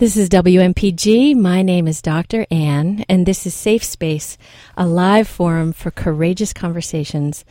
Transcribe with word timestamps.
This 0.00 0.16
is 0.16 0.30
WMPG. 0.30 1.36
My 1.36 1.60
name 1.60 1.86
is 1.86 2.00
Dr. 2.00 2.46
Ann, 2.50 3.04
and 3.06 3.26
this 3.26 3.44
is 3.44 3.52
Safe 3.52 3.84
Space, 3.84 4.38
a 4.74 4.86
live 4.86 5.28
forum 5.28 5.74
for 5.74 5.90
courageous 5.90 6.54
conversations 6.54 7.44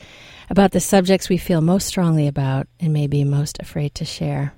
about 0.50 0.72
the 0.72 0.80
subjects 0.80 1.30
we 1.30 1.38
feel 1.38 1.62
most 1.62 1.86
strongly 1.86 2.26
about 2.26 2.66
and 2.80 2.92
may 2.92 3.06
be 3.06 3.24
most 3.24 3.60
afraid 3.60 3.94
to 3.94 4.04
share. 4.04 4.56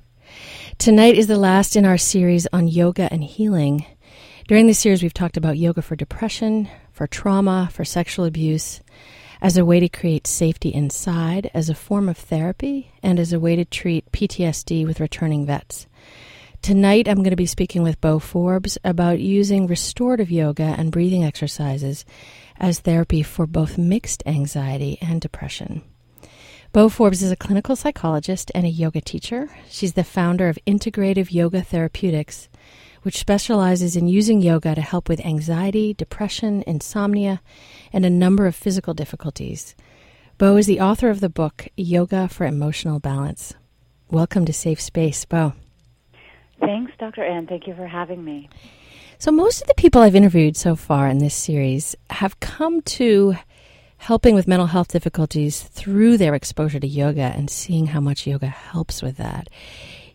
Tonight 0.78 1.16
is 1.16 1.28
the 1.28 1.38
last 1.38 1.76
in 1.76 1.84
our 1.84 1.98
series 1.98 2.48
on 2.54 2.70
yoga 2.70 3.12
and 3.12 3.26
healing. 3.26 3.86
During 4.48 4.68
the 4.68 4.74
series, 4.74 5.04
we've 5.04 5.14
talked 5.14 5.36
about 5.36 5.58
yoga 5.58 5.82
for 5.82 5.98
depression, 5.98 6.70
for 6.94 7.08
trauma, 7.08 7.68
for 7.74 7.84
sexual 7.84 8.24
abuse, 8.24 8.80
as 9.42 9.58
a 9.58 9.66
way 9.66 9.82
to 9.82 9.90
create 9.90 10.28
safety 10.28 10.70
inside, 10.70 11.52
as 11.54 11.68
a 11.68 11.76
form 11.76 12.08
of 12.08 12.16
therapy, 12.16 12.94
and 13.04 13.20
as 13.20 13.34
a 13.34 13.40
way 13.40 13.58
to 13.58 13.66
treat 13.66 14.10
PTSD 14.14 14.88
with 14.88 15.02
returning 15.02 15.46
vets. 15.46 15.88
Tonight, 16.62 17.08
I'm 17.08 17.18
going 17.18 17.32
to 17.32 17.36
be 17.36 17.48
speaking 17.48 17.82
with 17.82 18.00
Bo 18.02 18.20
Forbes 18.20 18.78
about 18.84 19.20
using 19.20 19.66
restorative 19.66 20.30
yoga 20.30 20.76
and 20.78 20.92
breathing 20.92 21.24
exercises 21.24 22.06
as 22.60 22.82
therapy 22.82 23.24
for 23.24 23.48
both 23.48 23.80
mixed 23.80 24.22
anxiety 24.28 25.00
and 25.02 25.20
depression. 25.20 25.82
Bo 26.72 26.88
Forbes 26.88 27.24
is 27.24 27.32
a 27.32 27.36
clinical 27.36 27.76
psychologist 27.76 28.52
and 28.54 28.64
a 28.64 28.70
yoga 28.70 29.02
teacher. 29.02 29.50
She's 29.70 29.94
the 29.94 30.04
founder 30.04 30.50
of 30.50 30.60
Integrative 30.68 31.32
Yoga 31.32 31.64
Therapeutics, 31.64 32.48
which 33.02 33.18
specializes 33.18 33.96
in 33.96 34.08
using 34.08 34.40
yoga 34.40 34.76
to 34.76 34.82
help 34.82 35.10
with 35.10 35.26
anxiety, 35.26 35.96
depression, 35.96 36.64
insomnia, 36.68 37.42
and 37.92 38.06
a 38.06 38.10
number 38.12 38.46
of 38.46 38.56
physical 38.56 38.94
difficulties. 38.94 39.76
Bo 40.38 40.58
is 40.58 40.68
the 40.68 40.80
author 40.80 41.10
of 41.10 41.22
the 41.22 41.30
book 41.30 41.70
Yoga 41.76 42.28
for 42.28 42.46
Emotional 42.46 43.00
Balance. 43.00 43.56
Welcome 44.12 44.46
to 44.46 44.54
Safe 44.54 44.80
Space, 44.80 45.26
Bo. 45.26 45.54
Thanks, 46.62 46.94
Dr. 47.00 47.24
Ann. 47.24 47.48
Thank 47.48 47.68
you 47.68 47.76
for 47.76 47.88
having 47.88 48.24
me. 48.24 48.50
So, 49.18 49.32
most 49.32 49.62
of 49.62 49.68
the 49.68 49.76
people 49.76 50.02
I've 50.02 50.16
interviewed 50.16 50.56
so 50.56 50.76
far 50.76 51.08
in 51.08 51.20
this 51.20 51.36
series 51.36 51.96
have 52.10 52.40
come 52.40 52.82
to 52.84 53.36
helping 53.98 54.34
with 54.34 54.48
mental 54.48 54.68
health 54.68 54.88
difficulties 54.88 55.62
through 55.62 56.18
their 56.18 56.34
exposure 56.34 56.80
to 56.80 56.88
yoga 56.88 57.34
and 57.36 57.50
seeing 57.50 57.88
how 57.88 58.00
much 58.00 58.26
yoga 58.26 58.48
helps 58.48 59.04
with 59.04 59.18
that. 59.18 59.48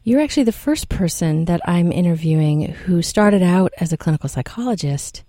You're 0.03 0.21
actually 0.21 0.45
the 0.45 0.53
first 0.53 0.89
person 0.89 1.45
that 1.45 1.61
I'm 1.65 1.93
interviewing 1.93 2.63
who 2.63 3.01
started 3.03 3.43
out 3.43 3.73
as 3.79 3.93
a 3.93 3.97
clinical 3.97 4.29
psychologist 4.29 5.23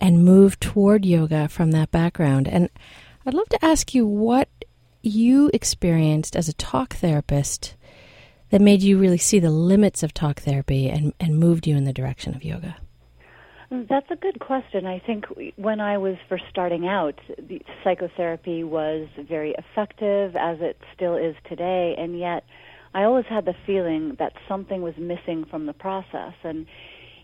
and 0.00 0.24
moved 0.24 0.60
toward 0.60 1.04
yoga 1.04 1.48
from 1.48 1.70
that 1.72 1.90
background. 1.90 2.48
And 2.48 2.70
I'd 3.26 3.34
love 3.34 3.48
to 3.50 3.64
ask 3.64 3.94
you 3.94 4.06
what 4.06 4.48
you 5.02 5.50
experienced 5.52 6.34
as 6.34 6.48
a 6.48 6.54
talk 6.54 6.94
therapist 6.94 7.74
that 8.52 8.60
made 8.60 8.82
you 8.82 8.98
really 8.98 9.18
see 9.18 9.40
the 9.40 9.50
limits 9.50 10.02
of 10.02 10.12
talk 10.12 10.40
therapy 10.40 10.88
and, 10.88 11.14
and 11.18 11.38
moved 11.38 11.66
you 11.66 11.74
in 11.74 11.84
the 11.84 11.92
direction 11.92 12.34
of 12.34 12.44
yoga? 12.44 12.76
That's 13.70 14.10
a 14.10 14.16
good 14.16 14.38
question. 14.40 14.84
I 14.84 14.98
think 14.98 15.24
when 15.56 15.80
I 15.80 15.96
was 15.96 16.16
first 16.28 16.44
starting 16.50 16.86
out, 16.86 17.18
the 17.38 17.62
psychotherapy 17.82 18.62
was 18.62 19.08
very 19.26 19.54
effective, 19.56 20.36
as 20.36 20.58
it 20.60 20.76
still 20.94 21.16
is 21.16 21.34
today, 21.48 21.94
and 21.96 22.18
yet 22.18 22.44
I 22.92 23.04
always 23.04 23.24
had 23.24 23.46
the 23.46 23.54
feeling 23.66 24.16
that 24.18 24.34
something 24.46 24.82
was 24.82 24.94
missing 24.98 25.46
from 25.50 25.64
the 25.64 25.72
process. 25.72 26.34
And 26.44 26.66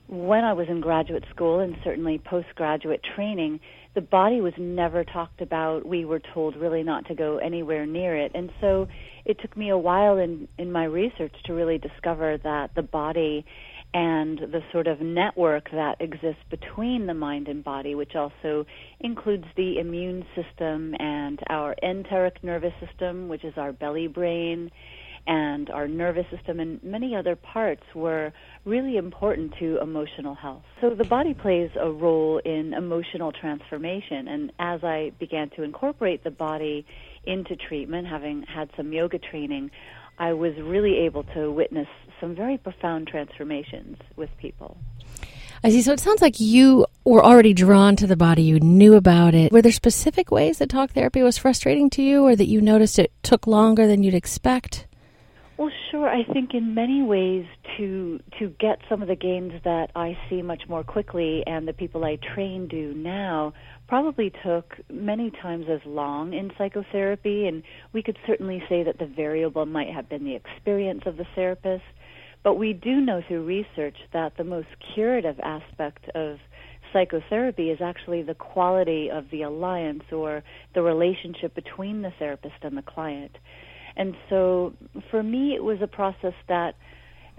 when 0.08 0.44
I 0.44 0.54
was 0.54 0.68
in 0.70 0.80
graduate 0.80 1.24
school 1.28 1.60
and 1.60 1.76
certainly 1.84 2.16
postgraduate 2.18 3.02
training, 3.14 3.60
the 3.98 4.02
body 4.02 4.40
was 4.40 4.52
never 4.56 5.02
talked 5.02 5.40
about. 5.40 5.84
We 5.84 6.04
were 6.04 6.20
told 6.32 6.54
really 6.54 6.84
not 6.84 7.08
to 7.08 7.16
go 7.16 7.38
anywhere 7.38 7.84
near 7.84 8.16
it. 8.16 8.30
And 8.32 8.48
so 8.60 8.86
it 9.24 9.40
took 9.40 9.56
me 9.56 9.70
a 9.70 9.76
while 9.76 10.18
in, 10.18 10.46
in 10.56 10.70
my 10.70 10.84
research 10.84 11.34
to 11.46 11.52
really 11.52 11.78
discover 11.78 12.38
that 12.44 12.70
the 12.76 12.82
body 12.82 13.44
and 13.92 14.38
the 14.38 14.60
sort 14.70 14.86
of 14.86 15.00
network 15.00 15.68
that 15.72 15.96
exists 15.98 16.44
between 16.48 17.06
the 17.06 17.14
mind 17.14 17.48
and 17.48 17.64
body, 17.64 17.96
which 17.96 18.14
also 18.14 18.66
includes 19.00 19.46
the 19.56 19.80
immune 19.80 20.24
system 20.36 20.94
and 21.00 21.40
our 21.50 21.74
enteric 21.82 22.44
nervous 22.44 22.74
system, 22.78 23.28
which 23.28 23.42
is 23.42 23.54
our 23.56 23.72
belly 23.72 24.06
brain, 24.06 24.70
and 25.26 25.70
our 25.70 25.88
nervous 25.88 26.26
system 26.30 26.60
and 26.60 26.82
many 26.82 27.14
other 27.14 27.36
parts 27.36 27.82
were 27.94 28.32
really 28.64 28.96
important 28.96 29.54
to 29.58 29.78
emotional 29.80 30.34
health. 30.34 30.62
So 30.80 30.90
the 30.90 31.04
body 31.04 31.34
plays 31.34 31.70
a 31.78 31.90
role 31.90 32.38
in 32.44 32.74
emotional 32.74 33.32
transformation 33.32 34.28
and 34.28 34.52
as 34.58 34.84
I 34.84 35.12
began 35.18 35.50
to 35.50 35.62
incorporate 35.62 36.24
the 36.24 36.30
body 36.30 36.86
into 37.24 37.56
treatment, 37.56 38.06
having 38.06 38.42
had 38.42 38.70
some 38.76 38.92
yoga 38.92 39.18
training, 39.18 39.70
I 40.18 40.32
was 40.32 40.54
really 40.56 40.98
able 41.00 41.24
to 41.34 41.50
witness 41.52 41.88
some 42.20 42.34
very 42.34 42.58
profound 42.58 43.06
transformations 43.06 43.96
with 44.16 44.30
people. 44.38 44.78
I 45.62 45.70
see. 45.70 45.82
So 45.82 45.92
it 45.92 46.00
sounds 46.00 46.22
like 46.22 46.38
you 46.38 46.86
were 47.04 47.24
already 47.24 47.52
drawn 47.52 47.96
to 47.96 48.06
the 48.06 48.16
body. 48.16 48.42
You 48.42 48.60
knew 48.60 48.94
about 48.94 49.34
it. 49.34 49.52
Were 49.52 49.62
there 49.62 49.72
specific 49.72 50.30
ways 50.30 50.58
that 50.58 50.68
talk 50.68 50.92
therapy 50.92 51.22
was 51.22 51.38
frustrating 51.38 51.90
to 51.90 52.02
you, 52.02 52.24
or 52.24 52.36
that 52.36 52.46
you 52.46 52.60
noticed 52.60 52.98
it 52.98 53.12
took 53.22 53.46
longer 53.46 53.86
than 53.86 54.02
you'd 54.02 54.14
expect? 54.14 54.86
Well, 55.58 55.72
sure. 55.90 56.08
I 56.08 56.22
think 56.22 56.54
in 56.54 56.72
many 56.72 57.02
ways 57.02 57.44
to 57.76 58.20
to 58.38 58.48
get 58.60 58.78
some 58.88 59.02
of 59.02 59.08
the 59.08 59.16
gains 59.16 59.52
that 59.64 59.90
I 59.96 60.16
see 60.30 60.40
much 60.40 60.62
more 60.68 60.84
quickly 60.84 61.42
and 61.48 61.66
the 61.66 61.72
people 61.72 62.04
I 62.04 62.16
train 62.32 62.68
do 62.68 62.94
now 62.94 63.54
probably 63.88 64.32
took 64.44 64.76
many 64.88 65.32
times 65.32 65.66
as 65.68 65.80
long 65.84 66.32
in 66.32 66.52
psychotherapy 66.56 67.48
and 67.48 67.64
we 67.92 68.04
could 68.04 68.16
certainly 68.24 68.62
say 68.68 68.84
that 68.84 69.00
the 69.00 69.06
variable 69.06 69.66
might 69.66 69.88
have 69.92 70.08
been 70.08 70.22
the 70.22 70.36
experience 70.36 71.02
of 71.06 71.16
the 71.16 71.26
therapist, 71.34 71.82
but 72.44 72.54
we 72.54 72.72
do 72.72 73.00
know 73.00 73.20
through 73.26 73.44
research 73.44 73.96
that 74.12 74.36
the 74.36 74.44
most 74.44 74.68
curative 74.94 75.40
aspect 75.40 76.08
of 76.14 76.38
psychotherapy 76.92 77.70
is 77.70 77.80
actually 77.82 78.22
the 78.22 78.34
quality 78.34 79.10
of 79.10 79.24
the 79.32 79.42
alliance 79.42 80.04
or 80.12 80.44
the 80.76 80.82
relationship 80.82 81.52
between 81.56 82.02
the 82.02 82.12
therapist 82.16 82.62
and 82.62 82.76
the 82.76 82.82
client. 82.82 83.32
And 83.98 84.14
so 84.30 84.72
for 85.10 85.22
me, 85.22 85.54
it 85.56 85.62
was 85.62 85.78
a 85.82 85.88
process 85.88 86.32
that 86.48 86.76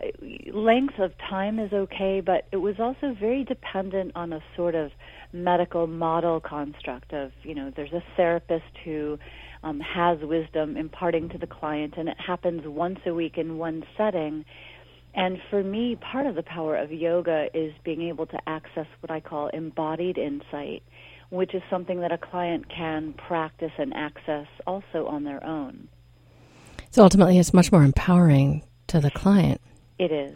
uh, 0.04 0.08
length 0.54 1.00
of 1.00 1.12
time 1.30 1.58
is 1.58 1.72
okay, 1.72 2.22
but 2.24 2.48
it 2.52 2.58
was 2.58 2.76
also 2.80 3.16
very 3.18 3.46
dependent 3.46 4.12
on 4.14 4.34
a 4.34 4.42
sort 4.58 4.76
of 4.76 4.92
medical 5.32 5.88
model 5.88 6.42
construct 6.42 7.14
of, 7.14 7.32
you 7.44 7.56
know, 7.56 7.72
there's 7.76 7.94
a 7.94 8.04
therapist 8.18 8.66
who 8.84 9.18
um, 9.64 9.80
has 9.80 10.18
wisdom 10.22 10.76
imparting 10.76 11.30
to 11.30 11.38
the 11.38 11.48
client, 11.48 11.94
and 11.98 12.10
it 12.10 12.18
happens 12.20 12.62
once 12.66 13.00
a 13.06 13.14
week 13.14 13.38
in 13.38 13.58
one 13.58 13.84
setting. 13.98 14.44
And 15.16 15.38
for 15.50 15.64
me, 15.64 15.98
part 16.12 16.28
of 16.28 16.36
the 16.36 16.44
power 16.44 16.76
of 16.76 16.92
yoga 16.92 17.48
is 17.54 17.72
being 17.86 18.02
able 18.02 18.26
to 18.28 18.38
access 18.48 18.86
what 19.00 19.12
I 19.12 19.22
call 19.22 19.48
embodied 19.54 20.18
insight, 20.18 20.84
which 21.30 21.56
is 21.56 21.62
something 21.70 22.02
that 22.02 22.12
a 22.12 22.18
client 22.18 22.66
can 22.70 23.14
practice 23.14 23.72
and 23.78 23.94
access 23.96 24.48
also 24.68 25.08
on 25.08 25.24
their 25.24 25.44
own. 25.46 25.88
So 26.92 27.04
ultimately, 27.04 27.38
it's 27.38 27.54
much 27.54 27.72
more 27.72 27.84
empowering 27.84 28.64
to 28.88 29.00
the 29.00 29.12
client. 29.12 29.62
It 29.98 30.12
is. 30.12 30.36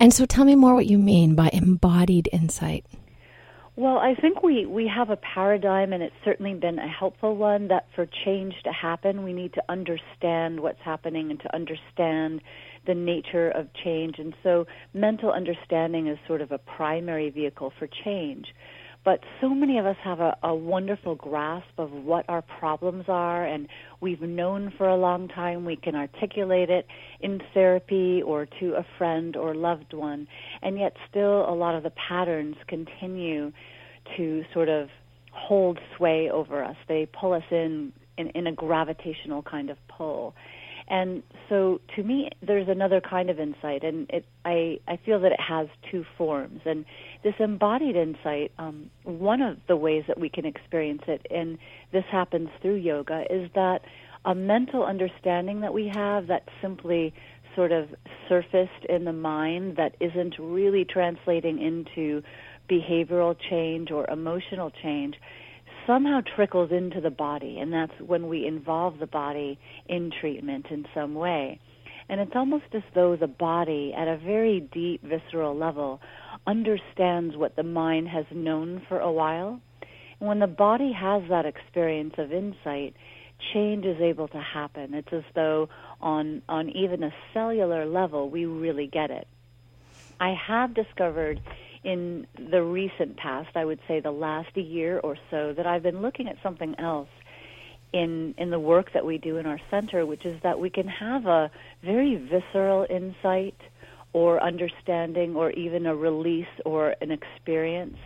And 0.00 0.12
so 0.12 0.26
tell 0.26 0.44
me 0.44 0.54
more 0.54 0.74
what 0.74 0.86
you 0.86 0.98
mean 0.98 1.34
by 1.34 1.50
embodied 1.52 2.28
insight. 2.32 2.84
Well, 3.76 3.98
I 3.98 4.14
think 4.14 4.42
we, 4.44 4.66
we 4.66 4.86
have 4.86 5.10
a 5.10 5.16
paradigm, 5.16 5.92
and 5.92 6.00
it's 6.00 6.14
certainly 6.24 6.54
been 6.54 6.78
a 6.78 6.88
helpful 6.88 7.36
one, 7.36 7.68
that 7.68 7.88
for 7.96 8.06
change 8.24 8.54
to 8.62 8.72
happen, 8.72 9.24
we 9.24 9.32
need 9.32 9.52
to 9.54 9.64
understand 9.68 10.60
what's 10.60 10.80
happening 10.80 11.32
and 11.32 11.40
to 11.40 11.52
understand 11.52 12.40
the 12.86 12.94
nature 12.94 13.50
of 13.50 13.66
change. 13.72 14.20
And 14.20 14.32
so 14.44 14.68
mental 14.92 15.32
understanding 15.32 16.06
is 16.06 16.18
sort 16.28 16.40
of 16.40 16.52
a 16.52 16.58
primary 16.58 17.30
vehicle 17.30 17.72
for 17.76 17.88
change. 18.04 18.54
But 19.04 19.20
so 19.40 19.50
many 19.50 19.78
of 19.78 19.84
us 19.84 19.96
have 20.02 20.20
a, 20.20 20.36
a 20.42 20.54
wonderful 20.54 21.14
grasp 21.14 21.78
of 21.78 21.92
what 21.92 22.24
our 22.28 22.42
problems 22.42 23.04
are, 23.08 23.44
and 23.44 23.68
we've 24.00 24.22
known 24.22 24.72
for 24.78 24.88
a 24.88 24.96
long 24.96 25.28
time 25.28 25.66
we 25.66 25.76
can 25.76 25.94
articulate 25.94 26.70
it 26.70 26.86
in 27.20 27.40
therapy 27.52 28.22
or 28.22 28.46
to 28.60 28.74
a 28.74 28.86
friend 28.96 29.36
or 29.36 29.54
loved 29.54 29.92
one, 29.92 30.26
and 30.62 30.78
yet 30.78 30.96
still 31.10 31.48
a 31.48 31.54
lot 31.54 31.74
of 31.74 31.82
the 31.82 31.92
patterns 32.08 32.56
continue 32.66 33.52
to 34.16 34.42
sort 34.54 34.70
of 34.70 34.88
hold 35.32 35.78
sway 35.96 36.30
over 36.30 36.64
us. 36.64 36.76
They 36.88 37.06
pull 37.06 37.34
us 37.34 37.44
in 37.50 37.92
in, 38.16 38.28
in 38.30 38.46
a 38.46 38.52
gravitational 38.52 39.42
kind 39.42 39.70
of 39.70 39.76
pull. 39.88 40.34
And 40.88 41.22
so 41.48 41.80
to 41.96 42.02
me, 42.02 42.30
there's 42.42 42.68
another 42.68 43.00
kind 43.00 43.30
of 43.30 43.40
insight, 43.40 43.84
and 43.84 44.08
it, 44.10 44.26
I, 44.44 44.80
I 44.86 44.98
feel 44.98 45.18
that 45.20 45.32
it 45.32 45.40
has 45.40 45.68
two 45.90 46.04
forms. 46.18 46.60
And 46.66 46.84
this 47.22 47.34
embodied 47.38 47.96
insight, 47.96 48.52
um, 48.58 48.90
one 49.04 49.40
of 49.40 49.56
the 49.66 49.76
ways 49.76 50.04
that 50.08 50.20
we 50.20 50.28
can 50.28 50.44
experience 50.44 51.02
it, 51.06 51.26
and 51.30 51.58
this 51.92 52.04
happens 52.10 52.50
through 52.60 52.76
yoga, 52.76 53.24
is 53.30 53.50
that 53.54 53.80
a 54.26 54.34
mental 54.34 54.84
understanding 54.84 55.60
that 55.60 55.72
we 55.72 55.90
have 55.94 56.26
that 56.26 56.48
simply 56.60 57.14
sort 57.54 57.72
of 57.72 57.88
surfaced 58.28 58.84
in 58.88 59.04
the 59.04 59.12
mind 59.12 59.76
that 59.76 59.94
isn't 60.00 60.34
really 60.38 60.84
translating 60.84 61.60
into 61.60 62.22
behavioral 62.68 63.36
change 63.50 63.90
or 63.90 64.08
emotional 64.10 64.70
change 64.82 65.16
somehow 65.86 66.20
trickles 66.34 66.70
into 66.70 67.00
the 67.00 67.10
body, 67.10 67.58
and 67.58 67.72
that's 67.72 67.98
when 68.00 68.28
we 68.28 68.46
involve 68.46 68.98
the 68.98 69.06
body 69.06 69.58
in 69.86 70.10
treatment 70.10 70.66
in 70.70 70.86
some 70.94 71.14
way. 71.14 71.60
And 72.08 72.20
it's 72.20 72.34
almost 72.34 72.66
as 72.74 72.82
though 72.94 73.16
the 73.16 73.26
body, 73.26 73.94
at 73.96 74.08
a 74.08 74.16
very 74.16 74.60
deep, 74.60 75.02
visceral 75.02 75.56
level, 75.56 76.00
understands 76.46 77.36
what 77.36 77.56
the 77.56 77.62
mind 77.62 78.08
has 78.08 78.26
known 78.30 78.82
for 78.88 78.98
a 78.98 79.10
while. 79.10 79.60
And 80.20 80.28
when 80.28 80.38
the 80.38 80.46
body 80.46 80.92
has 80.92 81.22
that 81.30 81.46
experience 81.46 82.14
of 82.18 82.32
insight, 82.32 82.94
change 83.52 83.84
is 83.84 84.00
able 84.00 84.28
to 84.28 84.40
happen. 84.40 84.94
It's 84.94 85.12
as 85.12 85.24
though 85.34 85.68
on 86.00 86.42
on 86.48 86.70
even 86.70 87.02
a 87.02 87.12
cellular 87.32 87.86
level 87.86 88.30
we 88.30 88.46
really 88.46 88.86
get 88.86 89.10
it. 89.10 89.26
I 90.20 90.34
have 90.34 90.74
discovered 90.74 91.40
in 91.84 92.26
the 92.38 92.62
recent 92.62 93.16
past, 93.16 93.50
I 93.54 93.64
would 93.64 93.80
say 93.86 94.00
the 94.00 94.10
last 94.10 94.56
year 94.56 94.98
or 94.98 95.16
so, 95.30 95.52
that 95.52 95.66
I've 95.66 95.82
been 95.82 96.02
looking 96.02 96.28
at 96.28 96.36
something 96.42 96.74
else 96.78 97.08
in 97.92 98.34
in 98.38 98.50
the 98.50 98.58
work 98.58 98.92
that 98.92 99.04
we 99.06 99.18
do 99.18 99.36
in 99.36 99.46
our 99.46 99.60
center, 99.70 100.04
which 100.04 100.24
is 100.24 100.40
that 100.42 100.58
we 100.58 100.70
can 100.70 100.88
have 100.88 101.26
a 101.26 101.50
very 101.84 102.16
visceral 102.16 102.86
insight 102.90 103.56
or 104.12 104.42
understanding 104.42 105.36
or 105.36 105.50
even 105.52 105.86
a 105.86 105.94
release 105.94 106.54
or 106.64 106.94
an 107.00 107.10
experience. 107.10 107.98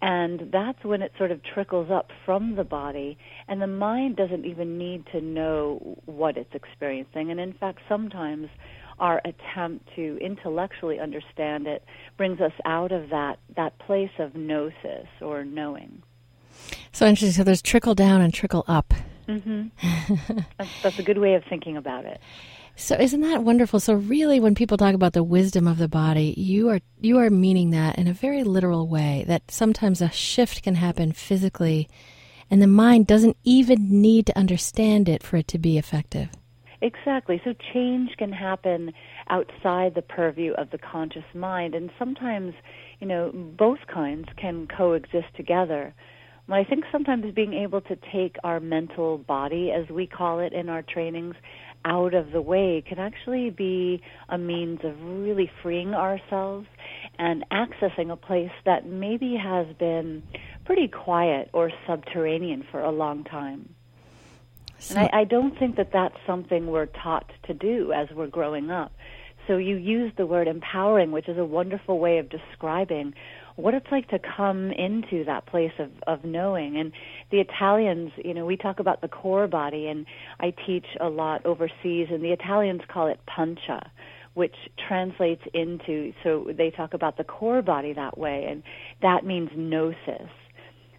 And 0.00 0.50
that's 0.52 0.84
when 0.84 1.02
it 1.02 1.12
sort 1.18 1.32
of 1.32 1.40
trickles 1.42 1.90
up 1.90 2.10
from 2.24 2.54
the 2.54 2.64
body, 2.64 3.18
and 3.48 3.60
the 3.60 3.66
mind 3.66 4.16
doesn't 4.16 4.44
even 4.44 4.78
need 4.78 5.06
to 5.12 5.20
know 5.20 5.98
what 6.06 6.36
it's 6.36 6.54
experiencing. 6.54 7.30
And 7.30 7.40
in 7.40 7.52
fact, 7.52 7.80
sometimes 7.88 8.48
our 9.00 9.20
attempt 9.24 9.88
to 9.96 10.18
intellectually 10.20 11.00
understand 11.00 11.66
it 11.66 11.84
brings 12.16 12.40
us 12.40 12.52
out 12.64 12.92
of 12.92 13.10
that, 13.10 13.38
that 13.56 13.78
place 13.80 14.10
of 14.18 14.34
gnosis 14.34 15.08
or 15.20 15.44
knowing. 15.44 16.02
So 16.92 17.06
interesting. 17.06 17.32
So 17.32 17.44
there's 17.44 17.62
trickle 17.62 17.94
down 17.94 18.20
and 18.20 18.32
trickle 18.32 18.64
up. 18.66 18.94
Mm-hmm. 19.28 20.36
that's, 20.58 20.82
that's 20.82 20.98
a 20.98 21.02
good 21.02 21.18
way 21.18 21.34
of 21.34 21.44
thinking 21.44 21.76
about 21.76 22.04
it. 22.04 22.20
So 22.80 22.94
isn't 22.94 23.22
that 23.22 23.42
wonderful? 23.42 23.80
So 23.80 23.94
really 23.94 24.38
when 24.38 24.54
people 24.54 24.76
talk 24.76 24.94
about 24.94 25.12
the 25.12 25.24
wisdom 25.24 25.66
of 25.66 25.78
the 25.78 25.88
body, 25.88 26.32
you 26.36 26.68
are 26.68 26.78
you 27.00 27.18
are 27.18 27.28
meaning 27.28 27.70
that 27.70 27.98
in 27.98 28.06
a 28.06 28.12
very 28.12 28.44
literal 28.44 28.86
way 28.86 29.24
that 29.26 29.50
sometimes 29.50 30.00
a 30.00 30.12
shift 30.12 30.62
can 30.62 30.76
happen 30.76 31.10
physically 31.10 31.88
and 32.48 32.62
the 32.62 32.68
mind 32.68 33.08
doesn't 33.08 33.36
even 33.42 34.00
need 34.00 34.26
to 34.26 34.38
understand 34.38 35.08
it 35.08 35.24
for 35.24 35.36
it 35.38 35.48
to 35.48 35.58
be 35.58 35.76
effective. 35.76 36.28
Exactly. 36.80 37.42
So 37.44 37.52
change 37.74 38.10
can 38.16 38.32
happen 38.32 38.92
outside 39.28 39.96
the 39.96 40.02
purview 40.02 40.52
of 40.52 40.70
the 40.70 40.78
conscious 40.78 41.24
mind 41.34 41.74
and 41.74 41.90
sometimes, 41.98 42.54
you 43.00 43.08
know, 43.08 43.32
both 43.58 43.80
kinds 43.92 44.28
can 44.36 44.68
coexist 44.68 45.34
together. 45.36 45.92
I 46.50 46.64
think 46.64 46.84
sometimes 46.90 47.34
being 47.34 47.52
able 47.52 47.82
to 47.82 47.96
take 48.10 48.36
our 48.42 48.58
mental 48.58 49.18
body, 49.18 49.70
as 49.70 49.90
we 49.90 50.06
call 50.06 50.40
it 50.40 50.54
in 50.54 50.70
our 50.70 50.82
trainings, 50.82 51.34
out 51.88 52.12
of 52.12 52.30
the 52.32 52.42
way 52.42 52.84
can 52.86 52.98
actually 52.98 53.48
be 53.50 54.02
a 54.28 54.36
means 54.36 54.80
of 54.84 54.94
really 55.02 55.50
freeing 55.62 55.94
ourselves 55.94 56.66
and 57.18 57.44
accessing 57.50 58.12
a 58.12 58.16
place 58.16 58.52
that 58.66 58.86
maybe 58.86 59.36
has 59.36 59.66
been 59.78 60.22
pretty 60.66 60.86
quiet 60.86 61.48
or 61.54 61.72
subterranean 61.86 62.62
for 62.70 62.82
a 62.82 62.90
long 62.90 63.24
time. 63.24 63.74
So, 64.78 64.96
and 64.96 65.08
I, 65.12 65.20
I 65.20 65.24
don't 65.24 65.58
think 65.58 65.76
that 65.76 65.90
that's 65.92 66.16
something 66.26 66.66
we're 66.66 66.86
taught 66.86 67.30
to 67.44 67.54
do 67.54 67.92
as 67.92 68.08
we're 68.14 68.28
growing 68.28 68.70
up. 68.70 68.92
So 69.46 69.56
you 69.56 69.76
use 69.76 70.12
the 70.16 70.26
word 70.26 70.46
empowering, 70.46 71.10
which 71.10 71.26
is 71.26 71.38
a 71.38 71.44
wonderful 71.44 71.98
way 71.98 72.18
of 72.18 72.28
describing 72.28 73.14
what 73.58 73.74
it's 73.74 73.86
like 73.90 74.08
to 74.08 74.20
come 74.36 74.70
into 74.70 75.24
that 75.24 75.44
place 75.46 75.72
of, 75.80 75.90
of 76.06 76.24
knowing. 76.24 76.78
And 76.78 76.92
the 77.32 77.40
Italians, 77.40 78.12
you 78.24 78.32
know, 78.32 78.46
we 78.46 78.56
talk 78.56 78.78
about 78.78 79.00
the 79.00 79.08
core 79.08 79.48
body, 79.48 79.88
and 79.88 80.06
I 80.38 80.54
teach 80.64 80.86
a 81.00 81.08
lot 81.08 81.44
overseas, 81.44 82.06
and 82.10 82.22
the 82.22 82.30
Italians 82.30 82.82
call 82.86 83.08
it 83.08 83.18
pancia, 83.26 83.90
which 84.34 84.54
translates 84.86 85.42
into, 85.54 86.12
so 86.22 86.46
they 86.56 86.70
talk 86.70 86.94
about 86.94 87.16
the 87.16 87.24
core 87.24 87.60
body 87.60 87.92
that 87.94 88.16
way, 88.16 88.46
and 88.48 88.62
that 89.02 89.26
means 89.26 89.50
gnosis. 89.56 90.30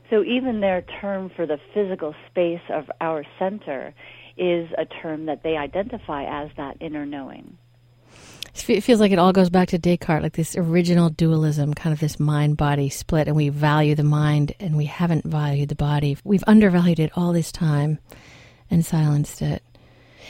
So 0.09 0.21
even 0.23 0.59
their 0.59 0.83
term 0.99 1.31
for 1.33 1.45
the 1.45 1.59
physical 1.73 2.13
space 2.29 2.59
of 2.69 2.85
our 2.99 3.23
center 3.39 3.93
is 4.37 4.67
a 4.77 4.85
term 5.01 5.27
that 5.27 5.43
they 5.43 5.55
identify 5.55 6.43
as 6.43 6.49
that 6.57 6.75
inner 6.81 7.05
knowing. 7.05 7.57
It 8.67 8.81
feels 8.81 8.99
like 8.99 9.11
it 9.11 9.19
all 9.19 9.33
goes 9.33 9.49
back 9.49 9.69
to 9.69 9.77
Descartes, 9.77 10.21
like 10.21 10.33
this 10.33 10.55
original 10.55 11.09
dualism, 11.09 11.73
kind 11.73 11.93
of 11.93 11.99
this 11.99 12.19
mind 12.19 12.57
body 12.57 12.89
split, 12.89 13.27
and 13.27 13.35
we 13.35 13.49
value 13.49 13.95
the 13.95 14.03
mind 14.03 14.53
and 14.59 14.77
we 14.77 14.85
haven't 14.85 15.25
valued 15.25 15.69
the 15.69 15.75
body. 15.75 16.17
We've 16.23 16.43
undervalued 16.45 16.99
it 16.99 17.11
all 17.15 17.33
this 17.33 17.51
time 17.51 17.99
and 18.69 18.85
silenced 18.85 19.41
it. 19.41 19.63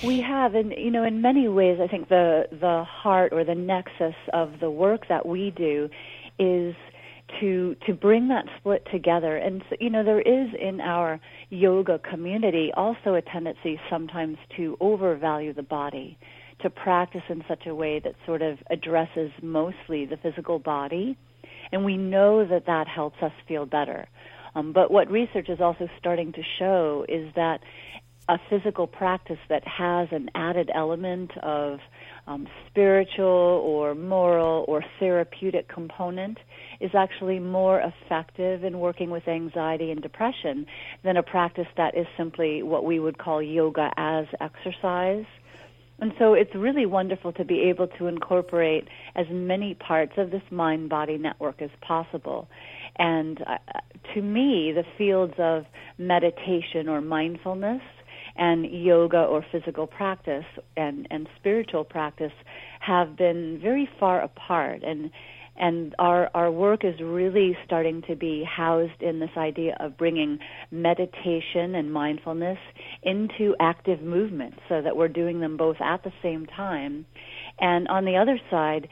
We 0.03 0.21
have, 0.21 0.55
and 0.55 0.71
you 0.71 0.91
know, 0.91 1.03
in 1.03 1.21
many 1.21 1.47
ways, 1.49 1.79
I 1.81 1.87
think 1.87 2.07
the 2.07 2.47
the 2.51 2.85
heart 2.87 3.33
or 3.33 3.43
the 3.43 3.55
nexus 3.55 4.15
of 4.31 4.59
the 4.61 4.71
work 4.71 5.07
that 5.09 5.25
we 5.25 5.51
do 5.51 5.89
is 6.37 6.75
to 7.41 7.75
to 7.85 7.93
bring 7.93 8.29
that 8.29 8.45
split 8.57 8.87
together. 8.91 9.35
And 9.35 9.61
you 9.81 9.89
know, 9.89 10.03
there 10.03 10.21
is 10.21 10.49
in 10.59 10.79
our 10.79 11.19
yoga 11.49 11.99
community 11.99 12.71
also 12.75 13.15
a 13.15 13.21
tendency 13.21 13.79
sometimes 13.89 14.37
to 14.55 14.77
overvalue 14.79 15.53
the 15.53 15.63
body 15.63 16.17
to 16.61 16.69
practice 16.69 17.21
in 17.29 17.43
such 17.47 17.65
a 17.65 17.75
way 17.75 17.99
that 17.99 18.13
sort 18.25 18.41
of 18.41 18.59
addresses 18.69 19.31
mostly 19.41 20.05
the 20.05 20.17
physical 20.17 20.59
body. 20.59 21.17
And 21.71 21.85
we 21.85 21.97
know 21.97 22.45
that 22.45 22.65
that 22.65 22.87
helps 22.87 23.21
us 23.21 23.31
feel 23.47 23.65
better. 23.65 24.07
Um, 24.55 24.73
but 24.73 24.91
what 24.91 25.09
research 25.11 25.49
is 25.49 25.61
also 25.61 25.87
starting 25.99 26.33
to 26.33 26.41
show 26.57 27.05
is 27.07 27.31
that 27.35 27.59
a 28.29 28.37
physical 28.47 28.85
practice 28.85 29.39
that 29.49 29.63
has 29.67 30.07
an 30.11 30.29
added 30.35 30.69
element 30.73 31.31
of 31.41 31.79
um, 32.27 32.47
spiritual 32.69 33.25
or 33.25 33.95
moral 33.95 34.65
or 34.67 34.83
therapeutic 34.99 35.67
component 35.67 36.37
is 36.79 36.91
actually 36.93 37.39
more 37.39 37.81
effective 37.81 38.63
in 38.63 38.79
working 38.79 39.09
with 39.09 39.27
anxiety 39.27 39.89
and 39.89 40.03
depression 40.03 40.67
than 41.03 41.17
a 41.17 41.23
practice 41.23 41.65
that 41.75 41.97
is 41.97 42.05
simply 42.17 42.61
what 42.61 42.85
we 42.85 42.99
would 42.99 43.17
call 43.17 43.41
yoga 43.41 43.89
as 43.97 44.25
exercise 44.39 45.25
and 46.01 46.13
so 46.17 46.33
it's 46.33 46.53
really 46.55 46.85
wonderful 46.85 47.33
to 47.33 47.43
be 47.43 47.61
able 47.69 47.87
to 47.99 48.07
incorporate 48.07 48.87
as 49.15 49.25
many 49.29 49.73
parts 49.75 50.13
of 50.17 50.31
this 50.31 50.41
mind 50.51 50.89
body 50.89 51.17
network 51.17 51.61
as 51.61 51.69
possible. 51.81 52.47
And 52.97 53.41
uh, 53.41 53.57
to 54.13 54.21
me, 54.21 54.71
the 54.73 54.83
fields 54.97 55.33
of 55.37 55.65
meditation 55.97 56.87
or 56.87 57.01
mindfulness 57.01 57.81
and 58.35 58.65
yoga 58.71 59.17
or 59.17 59.45
physical 59.51 59.87
practice 59.87 60.45
and, 60.77 61.07
and 61.11 61.27
spiritual 61.37 61.83
practice 61.83 62.31
have 62.79 63.17
been 63.17 63.59
very 63.61 63.89
far 63.99 64.21
apart. 64.21 64.83
And 64.83 65.11
and 65.59 65.93
our 65.99 66.29
our 66.33 66.51
work 66.51 66.83
is 66.83 66.95
really 67.01 67.57
starting 67.65 68.01
to 68.07 68.15
be 68.15 68.43
housed 68.43 69.01
in 69.01 69.19
this 69.19 69.29
idea 69.37 69.75
of 69.79 69.97
bringing 69.97 70.39
meditation 70.71 71.75
and 71.75 71.91
mindfulness 71.91 72.57
into 73.03 73.55
active 73.59 74.01
movement 74.01 74.55
so 74.67 74.81
that 74.81 74.95
we're 74.95 75.07
doing 75.07 75.41
them 75.41 75.57
both 75.57 75.77
at 75.81 76.03
the 76.03 76.11
same 76.23 76.45
time. 76.45 77.05
And 77.59 77.87
on 77.89 78.05
the 78.05 78.15
other 78.15 78.39
side 78.49 78.87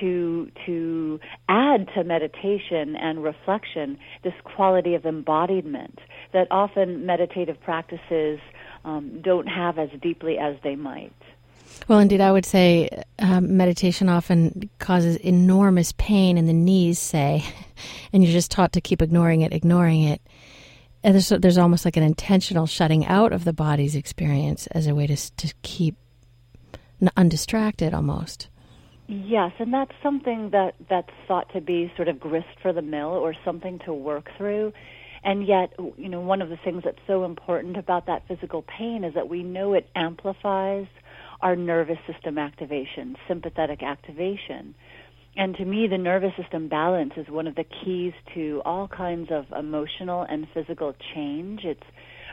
to 0.00 0.50
to 0.66 1.18
add 1.48 1.88
to 1.94 2.04
meditation 2.04 2.96
and 2.96 3.22
reflection 3.22 3.98
this 4.22 4.34
quality 4.44 4.94
of 4.94 5.06
embodiment 5.06 5.98
that 6.32 6.46
often 6.50 7.06
meditative 7.06 7.60
practices 7.62 8.38
um, 8.84 9.20
don't 9.22 9.46
have 9.46 9.78
as 9.78 9.88
deeply 10.02 10.36
as 10.38 10.56
they 10.62 10.76
might 10.76 11.12
well, 11.88 11.98
indeed, 11.98 12.20
I 12.20 12.32
would 12.32 12.46
say 12.46 12.88
um, 13.18 13.56
meditation 13.56 14.08
often 14.08 14.70
causes 14.78 15.16
enormous 15.16 15.92
pain 15.92 16.38
in 16.38 16.46
the 16.46 16.52
knees, 16.52 16.98
say, 16.98 17.44
and 18.12 18.22
you're 18.22 18.32
just 18.32 18.50
taught 18.50 18.72
to 18.72 18.80
keep 18.80 19.02
ignoring 19.02 19.40
it, 19.40 19.52
ignoring 19.52 20.02
it. 20.02 20.20
And 21.02 21.14
there's, 21.14 21.30
there's 21.30 21.58
almost 21.58 21.84
like 21.84 21.96
an 21.96 22.02
intentional 22.02 22.66
shutting 22.66 23.06
out 23.06 23.32
of 23.32 23.44
the 23.44 23.52
body's 23.52 23.96
experience 23.96 24.66
as 24.68 24.86
a 24.86 24.94
way 24.94 25.06
to, 25.06 25.16
to 25.36 25.54
keep 25.62 25.96
undistracted 27.16 27.94
almost. 27.94 28.48
Yes, 29.06 29.52
and 29.58 29.72
that's 29.72 29.92
something 30.02 30.50
that, 30.50 30.74
that's 30.88 31.10
thought 31.26 31.52
to 31.54 31.60
be 31.60 31.92
sort 31.96 32.06
of 32.08 32.20
grist 32.20 32.60
for 32.62 32.72
the 32.72 32.82
mill 32.82 33.08
or 33.08 33.34
something 33.44 33.80
to 33.80 33.92
work 33.92 34.30
through. 34.36 34.72
And 35.24 35.46
yet, 35.46 35.72
you 35.96 36.08
know, 36.08 36.20
one 36.20 36.40
of 36.40 36.48
the 36.48 36.56
things 36.56 36.82
that's 36.84 37.00
so 37.06 37.24
important 37.24 37.76
about 37.76 38.06
that 38.06 38.26
physical 38.28 38.62
pain 38.62 39.02
is 39.02 39.14
that 39.14 39.28
we 39.28 39.42
know 39.42 39.74
it 39.74 39.88
amplifies 39.96 40.86
our 41.42 41.56
nervous 41.56 41.98
system 42.10 42.38
activation, 42.38 43.16
sympathetic 43.28 43.82
activation. 43.82 44.74
And 45.36 45.54
to 45.56 45.64
me, 45.64 45.86
the 45.88 45.98
nervous 45.98 46.32
system 46.40 46.68
balance 46.68 47.12
is 47.16 47.28
one 47.28 47.46
of 47.46 47.54
the 47.54 47.64
keys 47.64 48.12
to 48.34 48.62
all 48.64 48.88
kinds 48.88 49.30
of 49.30 49.46
emotional 49.56 50.26
and 50.28 50.46
physical 50.52 50.94
change. 51.14 51.60
It's 51.64 51.80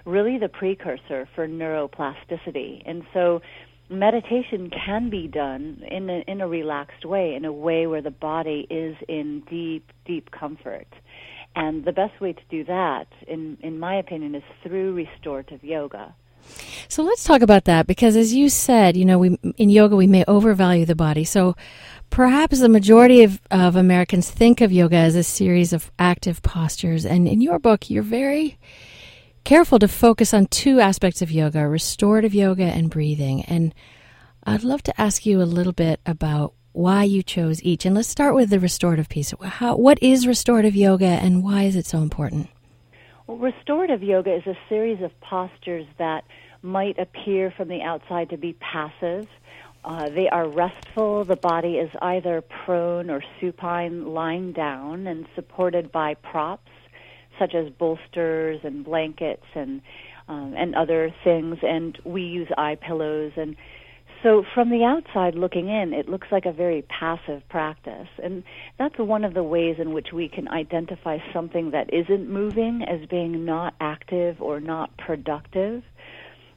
really 0.06 0.38
the 0.40 0.50
precursor 0.50 1.30
for 1.36 1.48
neuroplasticity. 1.48 2.82
And 2.86 3.04
so 3.14 3.42
meditation 3.90 4.72
can 4.86 5.10
be 5.10 5.28
done 5.28 5.84
in 5.90 6.10
a, 6.10 6.24
in 6.28 6.42
a 6.42 6.48
relaxed 6.48 7.06
way, 7.06 7.36
in 7.36 7.46
a 7.46 7.54
way 7.54 7.88
where 7.88 8.02
the 8.02 8.12
body 8.12 8.66
is 8.70 8.96
in 9.08 9.44
deep, 9.50 9.92
deep 10.06 10.32
comfort. 10.32 10.88
And 11.56 11.86
the 11.86 11.92
best 11.92 12.20
way 12.20 12.34
to 12.34 12.42
do 12.50 12.66
that, 12.66 13.08
in, 13.28 13.58
in 13.62 13.80
my 13.80 13.96
opinion, 13.96 14.36
is 14.36 14.44
through 14.64 14.94
restorative 14.94 15.64
yoga. 15.64 16.16
So 16.88 17.04
let's 17.04 17.24
talk 17.24 17.42
about 17.42 17.66
that 17.66 17.88
because, 17.88 18.16
as 18.16 18.34
you 18.34 18.50
said, 18.50 18.96
you 18.96 19.06
know, 19.06 19.20
we 19.20 19.38
in 19.58 19.70
yoga 19.70 19.96
we 19.96 20.08
may 20.08 20.24
overvalue 20.28 20.86
the 20.86 20.96
body. 20.96 21.24
So 21.24 21.56
perhaps 22.10 22.60
the 22.60 22.70
majority 22.70 23.24
of, 23.24 23.42
of 23.52 23.76
Americans 23.76 24.30
think 24.30 24.62
of 24.62 24.72
yoga 24.72 24.96
as 24.96 25.16
a 25.16 25.24
series 25.24 25.74
of 25.74 25.92
active 26.00 26.42
postures, 26.42 27.06
and 27.06 27.28
in 27.28 27.42
your 27.42 27.60
book, 27.60 27.90
you're 27.90 28.04
very 28.04 28.58
careful 29.44 29.80
to 29.80 29.88
focus 29.88 30.34
on 30.34 30.46
two 30.46 30.80
aspects 30.80 31.22
of 31.22 31.32
yoga: 31.32 31.68
restorative 31.68 32.34
yoga 32.34 32.64
and 32.64 32.90
breathing. 32.90 33.44
And 33.44 33.74
I'd 34.44 34.64
love 34.64 34.84
to 34.84 35.02
ask 35.02 35.26
you 35.26 35.42
a 35.42 35.44
little 35.44 35.74
bit 35.74 36.00
about 36.06 36.54
why 36.72 37.04
you 37.04 37.24
chose 37.24 37.62
each. 37.64 37.86
And 37.86 37.96
let's 37.96 38.08
start 38.08 38.36
with 38.36 38.50
the 38.50 38.60
restorative 38.60 39.10
piece. 39.10 39.34
How, 39.44 39.76
what 39.76 40.02
is 40.02 40.28
restorative 40.28 40.76
yoga, 40.76 41.06
and 41.06 41.44
why 41.44 41.64
is 41.64 41.76
it 41.76 41.86
so 41.86 42.00
important? 42.00 42.50
Well, 43.28 43.38
restorative 43.38 44.04
yoga 44.04 44.34
is 44.34 44.48
a 44.48 44.58
series 44.70 45.02
of 45.02 45.12
postures 45.20 45.86
that 45.98 46.24
might 46.62 46.98
appear 46.98 47.52
from 47.52 47.68
the 47.68 47.82
outside 47.82 48.30
to 48.30 48.38
be 48.38 48.54
passive. 48.54 49.28
Uh, 49.84 50.08
they 50.10 50.30
are 50.30 50.48
restful. 50.48 51.26
The 51.26 51.36
body 51.36 51.74
is 51.74 51.90
either 52.02 52.42
prone 52.42 53.10
or 53.10 53.22
supine, 53.42 54.14
lying 54.14 54.54
down, 54.54 55.08
and 55.08 55.26
supported 55.36 55.92
by 55.92 56.14
props 56.14 56.72
such 57.38 57.54
as 57.54 57.70
bolsters 57.70 58.62
and 58.64 58.86
blankets 58.86 59.46
and 59.54 59.82
um, 60.30 60.56
and 60.58 60.74
other 60.76 61.14
things. 61.26 61.58
And 61.64 61.98
we 62.06 62.24
use 62.24 62.48
eye 62.58 62.76
pillows 62.76 63.34
and 63.36 63.58
so 64.24 64.44
from 64.54 64.70
the 64.70 64.84
outside 64.84 65.36
looking 65.36 65.70
in, 65.70 65.94
it 65.94 66.10
looks 66.10 66.28
like 66.32 66.46
a 66.46 66.52
very 66.52 66.82
passive 66.84 67.48
practice. 67.50 68.08
And 68.22 68.44
that's 68.80 68.98
one 68.98 69.24
of 69.24 69.34
the 69.34 69.44
ways 69.44 69.78
in 69.80 69.94
which 69.94 70.08
we 70.14 70.28
can 70.28 70.48
identify 70.48 71.18
something 71.34 71.72
that 71.72 71.94
isn't 71.94 72.30
moving 72.30 72.84
as 72.84 73.08
being 73.10 73.46
not 73.46 73.76
active 73.80 74.42
or 74.42 74.60
not 74.60 74.96
productive. 74.98 75.84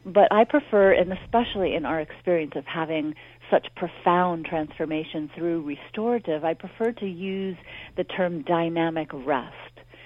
But 0.07 0.33
I 0.33 0.45
prefer, 0.45 0.93
and 0.93 1.13
especially 1.13 1.75
in 1.75 1.85
our 1.85 2.01
experience 2.01 2.53
of 2.57 2.65
having 2.65 3.15
such 3.51 3.67
profound 3.77 4.47
transformation 4.47 5.31
through 5.35 5.63
restorative, 5.63 6.45
I 6.45 6.55
prefer 6.55 6.93
to 6.93 7.07
use 7.07 7.57
the 7.97 8.05
term 8.05 8.43
dynamic 8.43 9.11
rest. 9.13 9.55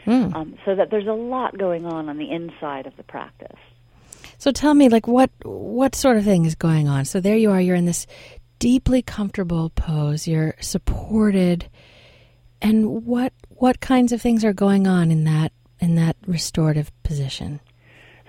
Mm. 0.06 0.34
Um, 0.34 0.54
so 0.66 0.74
that 0.74 0.90
there's 0.90 1.06
a 1.06 1.12
lot 1.12 1.56
going 1.56 1.86
on 1.86 2.10
on 2.10 2.18
the 2.18 2.30
inside 2.30 2.86
of 2.86 2.94
the 2.98 3.02
practice. 3.02 3.56
So 4.44 4.50
tell 4.52 4.74
me, 4.74 4.90
like, 4.90 5.08
what 5.08 5.30
what 5.42 5.94
sort 5.94 6.18
of 6.18 6.24
thing 6.24 6.44
is 6.44 6.54
going 6.54 6.86
on? 6.86 7.06
So 7.06 7.18
there 7.18 7.34
you 7.34 7.50
are. 7.50 7.62
You're 7.62 7.76
in 7.76 7.86
this 7.86 8.06
deeply 8.58 9.00
comfortable 9.00 9.70
pose. 9.70 10.28
You're 10.28 10.54
supported, 10.60 11.70
and 12.60 13.06
what 13.06 13.32
what 13.48 13.80
kinds 13.80 14.12
of 14.12 14.20
things 14.20 14.44
are 14.44 14.52
going 14.52 14.86
on 14.86 15.10
in 15.10 15.24
that 15.24 15.52
in 15.80 15.94
that 15.94 16.16
restorative 16.26 16.92
position? 17.04 17.58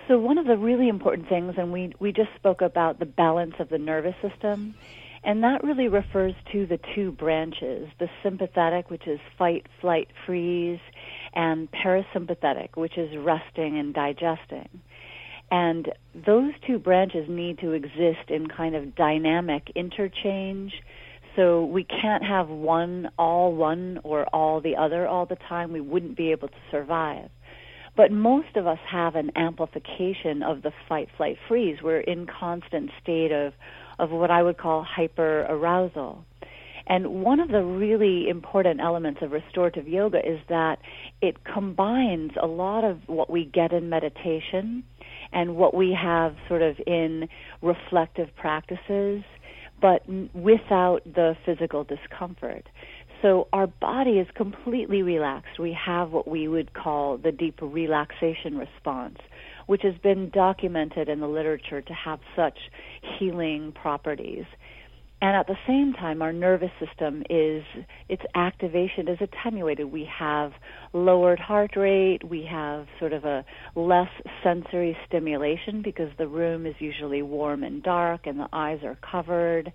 So 0.07 0.17
one 0.17 0.37
of 0.37 0.47
the 0.47 0.55
really 0.55 0.87
important 0.87 1.27
things, 1.27 1.55
and 1.57 1.73
we 1.73 1.91
we 1.99 2.13
just 2.13 2.33
spoke 2.37 2.61
about 2.61 2.99
the 2.99 3.05
balance 3.05 3.55
of 3.59 3.67
the 3.67 3.77
nervous 3.77 4.15
system, 4.21 4.73
and 5.25 5.43
that 5.43 5.65
really 5.65 5.89
refers 5.89 6.33
to 6.53 6.65
the 6.65 6.79
two 6.95 7.11
branches: 7.11 7.89
the 7.99 8.07
sympathetic, 8.23 8.89
which 8.89 9.05
is 9.05 9.19
fight, 9.37 9.67
flight, 9.81 10.07
freeze, 10.25 10.79
and 11.33 11.67
parasympathetic, 11.73 12.77
which 12.77 12.97
is 12.97 13.17
resting 13.17 13.77
and 13.77 13.93
digesting. 13.93 14.69
And 15.51 15.91
those 16.25 16.53
two 16.65 16.79
branches 16.79 17.27
need 17.29 17.59
to 17.59 17.71
exist 17.71 18.29
in 18.29 18.47
kind 18.47 18.75
of 18.75 18.95
dynamic 18.95 19.71
interchange. 19.75 20.73
So 21.35 21.65
we 21.65 21.83
can't 21.83 22.23
have 22.23 22.47
one 22.49 23.09
all 23.17 23.53
one 23.53 23.99
or 24.03 24.25
all 24.33 24.61
the 24.61 24.75
other 24.77 25.07
all 25.07 25.25
the 25.25 25.37
time. 25.47 25.71
We 25.71 25.81
wouldn't 25.81 26.17
be 26.17 26.31
able 26.31 26.47
to 26.47 26.57
survive. 26.71 27.29
But 27.95 28.11
most 28.11 28.55
of 28.55 28.67
us 28.67 28.79
have 28.89 29.15
an 29.15 29.31
amplification 29.37 30.43
of 30.43 30.63
the 30.63 30.71
fight, 30.89 31.07
flight, 31.15 31.37
freeze. 31.47 31.77
We're 31.81 32.01
in 32.01 32.27
constant 32.27 32.91
state 33.01 33.31
of, 33.31 33.53
of 33.99 34.11
what 34.11 34.31
I 34.31 34.43
would 34.43 34.57
call 34.57 34.83
hyper 34.83 35.45
arousal. 35.47 36.25
And 36.87 37.23
one 37.23 37.39
of 37.39 37.49
the 37.49 37.63
really 37.63 38.29
important 38.29 38.79
elements 38.79 39.21
of 39.21 39.31
restorative 39.31 39.87
yoga 39.87 40.19
is 40.19 40.39
that 40.49 40.79
it 41.21 41.43
combines 41.43 42.31
a 42.39 42.45
lot 42.45 42.83
of 42.83 42.99
what 43.07 43.29
we 43.29 43.45
get 43.45 43.71
in 43.71 43.89
meditation 43.89 44.83
and 45.35 45.55
what 45.55 45.75
we 45.75 45.95
have 46.01 46.35
sort 46.47 46.63
of 46.63 46.77
in 46.87 47.27
reflective 47.61 48.29
practices, 48.37 49.21
but 49.81 50.01
without 50.33 51.01
the 51.03 51.35
physical 51.45 51.83
discomfort. 51.83 52.65
So 53.21 53.47
our 53.51 53.67
body 53.67 54.11
is 54.11 54.27
completely 54.35 55.01
relaxed. 55.01 55.59
We 55.59 55.77
have 55.85 56.11
what 56.11 56.27
we 56.27 56.47
would 56.47 56.73
call 56.73 57.17
the 57.17 57.31
deep 57.31 57.59
relaxation 57.61 58.57
response, 58.57 59.17
which 59.67 59.81
has 59.83 59.95
been 60.01 60.29
documented 60.29 61.09
in 61.09 61.19
the 61.19 61.27
literature 61.27 61.81
to 61.81 61.93
have 61.93 62.19
such 62.35 62.57
healing 63.19 63.73
properties. 63.73 64.45
And 65.21 65.35
at 65.35 65.47
the 65.47 65.57
same 65.65 65.93
time, 65.93 66.21
our 66.21 66.33
nervous 66.33 66.71
system 66.79 67.23
is, 67.29 67.63
its 68.09 68.21
activation 68.35 69.07
is 69.07 69.17
attenuated. 69.21 69.91
We 69.91 70.07
have 70.19 70.51
lowered 70.93 71.39
heart 71.39 71.75
rate, 71.75 72.19
we 72.23 72.45
have 72.51 72.87
sort 72.99 73.13
of 73.13 73.23
a 73.23 73.45
less 73.75 74.09
sensory 74.43 74.95
stimulation 75.07 75.81
because 75.81 76.09
the 76.17 76.27
room 76.27 76.65
is 76.65 76.75
usually 76.79 77.21
warm 77.21 77.63
and 77.63 77.81
dark 77.81 78.27
and 78.27 78.39
the 78.39 78.49
eyes 78.51 78.79
are 78.83 78.97
covered. 79.09 79.71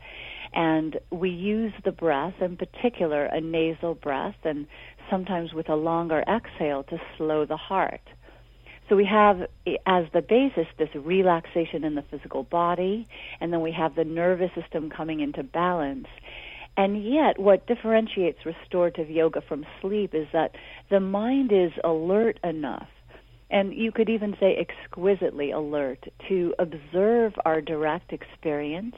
And 0.53 0.99
we 1.11 1.31
use 1.31 1.73
the 1.85 1.93
breath, 1.93 2.35
in 2.41 2.57
particular 2.57 3.25
a 3.25 3.41
nasal 3.41 3.95
breath, 3.95 4.37
and 4.45 4.67
sometimes 5.11 5.53
with 5.55 5.69
a 5.69 5.75
longer 5.75 6.23
exhale 6.29 6.85
to 6.85 6.99
slow 7.17 7.47
the 7.47 7.57
heart. 7.57 8.03
So 8.91 8.97
we 8.97 9.07
have 9.07 9.43
eh, 9.67 9.77
as 9.87 10.07
the 10.13 10.21
basis 10.21 10.67
this 10.77 10.89
relaxation 10.95 11.85
in 11.85 11.95
the 11.95 12.03
physical 12.11 12.43
body, 12.43 13.07
and 13.41 13.53
then 13.53 13.61
we 13.61 13.71
have 13.73 13.95
the 13.95 14.05
nervous 14.05 14.51
system 14.61 14.91
coming 14.91 15.21
into 15.21 15.45
balance. 15.45 16.09
And 16.77 17.05
yet, 17.05 17.39
what 17.39 17.67
differentiates 17.69 18.41
restorative 18.45 19.09
yoga 19.09 19.43
from 19.47 19.65
sleep 19.81 20.13
is 20.13 20.27
that 20.33 20.57
the 20.91 20.99
mind 20.99 21.53
is 21.53 21.71
alert 21.85 22.41
enough, 22.43 22.89
and 23.49 23.73
you 23.73 23.93
could 23.93 24.09
even 24.09 24.37
say 24.41 24.57
exquisitely 24.57 25.53
alert, 25.53 26.05
to 26.29 26.53
observe 26.59 27.35
our 27.45 27.61
direct 27.61 28.13
experience. 28.13 28.97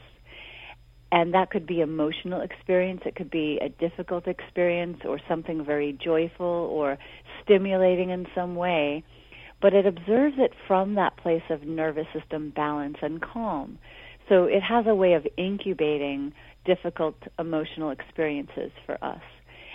And 1.10 1.34
that 1.34 1.50
could 1.50 1.66
be 1.66 1.82
emotional 1.82 2.40
experience, 2.40 3.02
it 3.04 3.14
could 3.14 3.30
be 3.30 3.58
a 3.60 3.68
difficult 3.68 4.26
experience, 4.26 5.00
or 5.06 5.20
something 5.28 5.62
very 5.62 5.92
joyful 5.92 6.46
or 6.46 6.96
stimulating 7.44 8.08
in 8.08 8.26
some 8.34 8.54
way 8.54 9.04
but 9.62 9.72
it 9.72 9.86
observes 9.86 10.34
it 10.38 10.52
from 10.66 10.96
that 10.96 11.16
place 11.16 11.42
of 11.48 11.62
nervous 11.62 12.06
system 12.12 12.52
balance 12.54 12.96
and 13.00 13.22
calm. 13.22 13.78
So 14.28 14.44
it 14.44 14.60
has 14.60 14.86
a 14.86 14.94
way 14.94 15.14
of 15.14 15.26
incubating 15.38 16.32
difficult 16.64 17.14
emotional 17.38 17.90
experiences 17.90 18.72
for 18.84 19.02
us. 19.02 19.22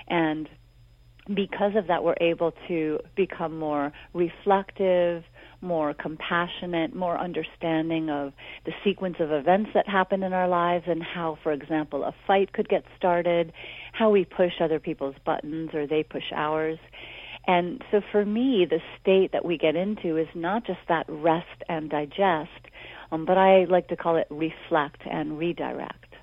And 0.08 0.48
because 1.34 1.74
of 1.75 1.88
that, 1.88 2.03
we're 2.03 2.15
able 2.22 2.53
to 2.67 3.00
become 3.15 3.58
more 3.58 3.91
reflective, 4.13 5.24
more 5.62 5.94
compassionate, 5.94 6.96
more 6.96 7.17
understanding 7.20 8.10
of 8.10 8.32
the 8.65 8.72
sequence 8.84 9.17
of 9.20 9.32
events 9.32 9.72
that 9.74 9.88
happen 9.88 10.24
in 10.24 10.34
our 10.34 10.48
lives 10.48 10.86
and 10.88 11.03
how, 11.03 11.38
for 11.44 11.51
example, 11.51 12.03
a 12.03 12.13
fight 12.25 12.53
could 12.53 12.70
get 12.70 12.84
started, 12.96 13.51
how 13.91 14.10
we 14.10 14.24
push 14.24 14.53
other 14.62 14.79
people's 14.79 15.15
buttons 15.25 15.72
or 15.74 15.88
they 15.88 16.03
push 16.03 16.32
ours. 16.34 16.77
And 17.48 17.82
so 17.92 18.01
for 18.12 18.25
me, 18.25 18.68
the 18.70 18.82
state 19.01 19.32
that 19.32 19.46
we 19.46 19.58
get 19.58 19.75
into 19.75 20.18
is 20.18 20.27
not 20.36 20.68
just 20.68 20.80
that 20.89 21.06
rest 21.08 21.63
and 21.70 21.89
digest, 21.89 22.51
um, 23.12 23.25
but 23.25 23.38
I 23.38 23.63
like 23.63 23.88
to 23.88 23.96
call 23.96 24.18
it 24.18 24.27
reflect 24.30 25.01
and 25.10 25.39
redirect. 25.39 26.13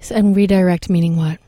So, 0.00 0.14
and 0.14 0.34
redirect 0.34 0.88
meaning 0.88 1.16
what? 1.16 1.38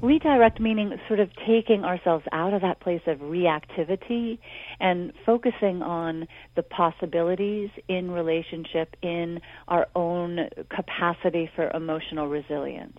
Redirect 0.00 0.60
meaning 0.60 0.96
sort 1.08 1.18
of 1.18 1.30
taking 1.46 1.84
ourselves 1.84 2.24
out 2.30 2.52
of 2.52 2.62
that 2.62 2.78
place 2.78 3.00
of 3.06 3.18
reactivity 3.18 4.38
and 4.78 5.12
focusing 5.24 5.82
on 5.82 6.28
the 6.56 6.62
possibilities 6.62 7.70
in 7.88 8.10
relationship, 8.10 8.96
in 9.02 9.40
our 9.66 9.88
own 9.96 10.48
capacity 10.68 11.50
for 11.56 11.70
emotional 11.70 12.28
resilience 12.28 12.98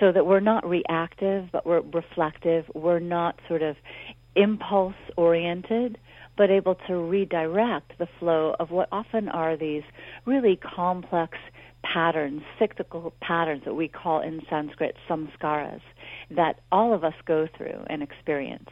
so 0.00 0.12
that 0.12 0.26
we're 0.26 0.40
not 0.40 0.66
reactive, 0.68 1.48
but 1.52 1.66
we're 1.66 1.80
reflective. 1.80 2.64
We're 2.74 2.98
not 2.98 3.40
sort 3.48 3.62
of 3.62 3.76
impulse 4.34 4.94
oriented, 5.16 5.98
but 6.36 6.50
able 6.50 6.76
to 6.86 6.96
redirect 6.96 7.92
the 7.98 8.08
flow 8.18 8.54
of 8.60 8.70
what 8.70 8.88
often 8.92 9.28
are 9.28 9.56
these 9.56 9.82
really 10.26 10.56
complex 10.56 11.38
patterns, 11.82 12.42
cyclical 12.58 13.14
patterns 13.20 13.62
that 13.64 13.74
we 13.74 13.88
call 13.88 14.20
in 14.20 14.40
Sanskrit 14.50 14.96
samskaras, 15.08 15.80
that 16.30 16.60
all 16.70 16.92
of 16.92 17.04
us 17.04 17.14
go 17.26 17.48
through 17.56 17.84
and 17.88 18.02
experience. 18.02 18.68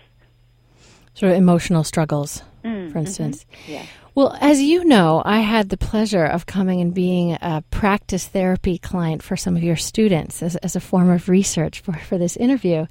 Sort 1.15 1.33
of 1.33 1.39
emotional 1.39 1.85
struggles, 1.85 2.43
mm, 2.65 2.93
for 2.93 2.99
instance. 2.99 3.45
Mm-hmm. 3.45 3.73
Yeah. 3.73 3.87
Well, 4.17 4.37
as 4.41 4.63
you 4.63 4.85
know, 4.85 5.23
I 5.25 5.41
had 5.41 5.71
the 5.71 5.77
pleasure 5.77 6.25
of 6.25 6.47
coming 6.47 6.81
and 6.81 6.95
being 6.95 7.33
a 7.33 7.65
practice 7.71 8.29
therapy 8.29 8.79
client 8.79 9.25
for 9.25 9.37
some 9.37 9.57
of 9.57 9.65
your 9.65 9.75
students 9.75 10.41
as, 10.41 10.55
as 10.57 10.77
a 10.77 10.81
form 10.81 11.11
of 11.11 11.29
research 11.29 11.81
for, 11.81 11.95
for 11.95 12.17
this 12.17 12.37
interview. 12.37 12.87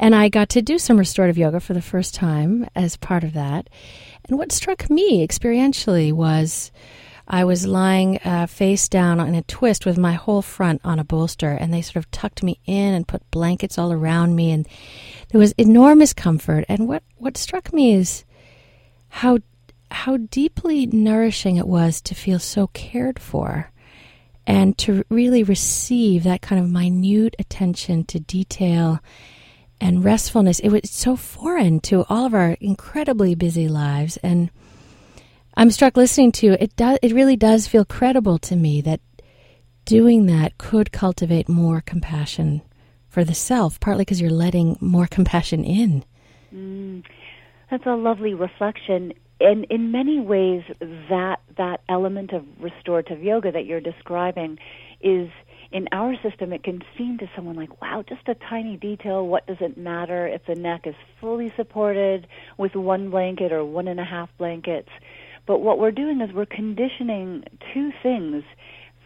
And 0.00 0.12
I 0.12 0.28
got 0.28 0.48
to 0.50 0.62
do 0.62 0.78
some 0.78 0.98
restorative 0.98 1.38
yoga 1.38 1.60
for 1.60 1.72
the 1.72 1.82
first 1.82 2.14
time 2.14 2.68
as 2.74 2.96
part 2.96 3.22
of 3.22 3.32
that. 3.34 3.70
And 4.28 4.38
what 4.38 4.50
struck 4.50 4.90
me 4.90 5.24
experientially 5.24 6.12
was 6.12 6.72
I 7.28 7.44
was 7.44 7.66
lying 7.66 8.18
uh, 8.24 8.46
face 8.46 8.88
down 8.88 9.20
in 9.20 9.34
a 9.34 9.42
twist 9.42 9.84
with 9.84 9.98
my 9.98 10.12
whole 10.12 10.42
front 10.42 10.80
on 10.84 10.98
a 10.98 11.04
bolster, 11.04 11.50
and 11.50 11.72
they 11.72 11.82
sort 11.82 11.96
of 11.96 12.10
tucked 12.10 12.42
me 12.42 12.60
in 12.66 12.94
and 12.94 13.08
put 13.08 13.30
blankets 13.30 13.78
all 13.78 13.92
around 13.92 14.36
me, 14.36 14.52
and 14.52 14.68
there 15.30 15.40
was 15.40 15.52
enormous 15.58 16.12
comfort. 16.12 16.64
And 16.68 16.86
what 16.86 17.02
what 17.16 17.36
struck 17.36 17.72
me 17.72 17.94
is 17.94 18.24
how 19.08 19.38
how 19.90 20.16
deeply 20.16 20.86
nourishing 20.86 21.56
it 21.56 21.66
was 21.66 22.00
to 22.02 22.14
feel 22.14 22.38
so 22.38 22.68
cared 22.68 23.18
for 23.18 23.70
and 24.46 24.78
to 24.78 25.04
really 25.08 25.42
receive 25.42 26.22
that 26.22 26.42
kind 26.42 26.62
of 26.62 26.70
minute 26.70 27.34
attention 27.38 28.04
to 28.04 28.20
detail 28.20 29.00
and 29.80 30.04
restfulness. 30.04 30.60
It 30.60 30.70
was 30.70 30.90
so 30.90 31.16
foreign 31.16 31.80
to 31.80 32.04
all 32.08 32.26
of 32.26 32.34
our 32.34 32.56
incredibly 32.60 33.34
busy 33.34 33.68
lives. 33.68 34.16
And 34.18 34.50
I'm 35.56 35.70
struck 35.70 35.96
listening 35.96 36.32
to 36.32 36.62
it. 36.62 36.76
Does, 36.76 36.98
it 37.02 37.12
really 37.12 37.36
does 37.36 37.66
feel 37.66 37.84
credible 37.84 38.38
to 38.40 38.56
me 38.56 38.80
that 38.82 39.00
doing 39.84 40.26
that 40.26 40.58
could 40.58 40.92
cultivate 40.92 41.48
more 41.48 41.80
compassion 41.80 42.62
for 43.08 43.24
the 43.24 43.34
self, 43.34 43.80
partly 43.80 44.02
because 44.02 44.20
you're 44.20 44.30
letting 44.30 44.76
more 44.80 45.06
compassion 45.06 45.64
in. 45.64 46.04
Mm, 46.54 47.04
that's 47.70 47.86
a 47.86 47.94
lovely 47.94 48.34
reflection 48.34 49.12
and 49.40 49.66
in 49.68 49.90
many 49.90 50.20
ways 50.20 50.62
that 50.80 51.40
that 51.56 51.80
element 51.88 52.32
of 52.32 52.44
restorative 52.60 53.22
yoga 53.22 53.52
that 53.52 53.66
you're 53.66 53.80
describing 53.80 54.58
is 55.00 55.28
in 55.72 55.88
our 55.92 56.14
system 56.22 56.52
it 56.52 56.62
can 56.62 56.82
seem 56.96 57.18
to 57.18 57.28
someone 57.34 57.56
like 57.56 57.82
wow 57.82 58.02
just 58.08 58.26
a 58.28 58.34
tiny 58.34 58.76
detail 58.76 59.26
what 59.26 59.46
does 59.46 59.58
it 59.60 59.76
matter 59.76 60.26
if 60.26 60.44
the 60.46 60.54
neck 60.54 60.86
is 60.86 60.94
fully 61.20 61.52
supported 61.56 62.26
with 62.56 62.74
one 62.74 63.10
blanket 63.10 63.52
or 63.52 63.64
one 63.64 63.88
and 63.88 64.00
a 64.00 64.04
half 64.04 64.30
blankets 64.38 64.88
but 65.46 65.60
what 65.60 65.78
we're 65.78 65.90
doing 65.90 66.20
is 66.20 66.32
we're 66.34 66.46
conditioning 66.46 67.44
two 67.72 67.90
things 68.02 68.44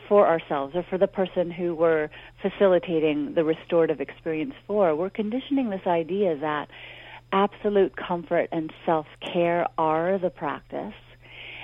for 0.09 0.27
ourselves 0.27 0.75
or 0.75 0.83
for 0.83 0.99
the 0.99 1.07
person 1.07 1.51
who 1.51 1.75
we're 1.75 2.11
facilitating 2.43 3.35
the 3.35 3.45
restorative 3.45 4.01
experience 4.01 4.55
for 4.67 4.95
we're 4.97 5.11
conditioning 5.11 5.71
this 5.71 5.87
idea 5.87 6.37
that 6.37 6.69
absolute 7.33 7.95
comfort 7.97 8.49
and 8.53 8.73
self 8.85 9.07
care 9.21 9.67
are 9.79 10.19
the 10.19 10.31
practice. 10.31 10.95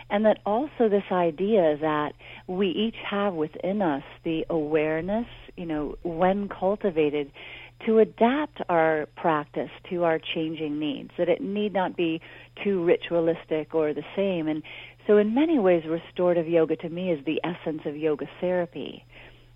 And 0.08 0.24
that 0.24 0.38
also 0.46 0.88
this 0.88 1.10
idea 1.10 1.76
that 1.80 2.12
we 2.46 2.68
each 2.68 2.94
have 3.10 3.34
within 3.34 3.82
us 3.82 4.04
the 4.22 4.46
awareness, 4.48 5.26
you 5.56 5.66
know, 5.66 5.96
when 6.04 6.48
cultivated, 6.48 7.32
to 7.86 8.00
adapt 8.00 8.60
our 8.68 9.06
practice 9.16 9.70
to 9.90 10.04
our 10.04 10.18
changing 10.34 10.78
needs, 10.78 11.10
that 11.18 11.28
it 11.28 11.40
need 11.40 11.72
not 11.72 11.96
be 11.96 12.20
too 12.62 12.84
ritualistic 12.84 13.74
or 13.74 13.94
the 13.94 14.02
same. 14.14 14.48
And 14.48 14.62
so, 15.06 15.16
in 15.16 15.34
many 15.34 15.58
ways, 15.58 15.84
restorative 15.88 16.48
yoga 16.48 16.76
to 16.76 16.88
me 16.88 17.12
is 17.12 17.24
the 17.24 17.40
essence 17.44 17.82
of 17.86 17.96
yoga 17.96 18.26
therapy 18.40 19.04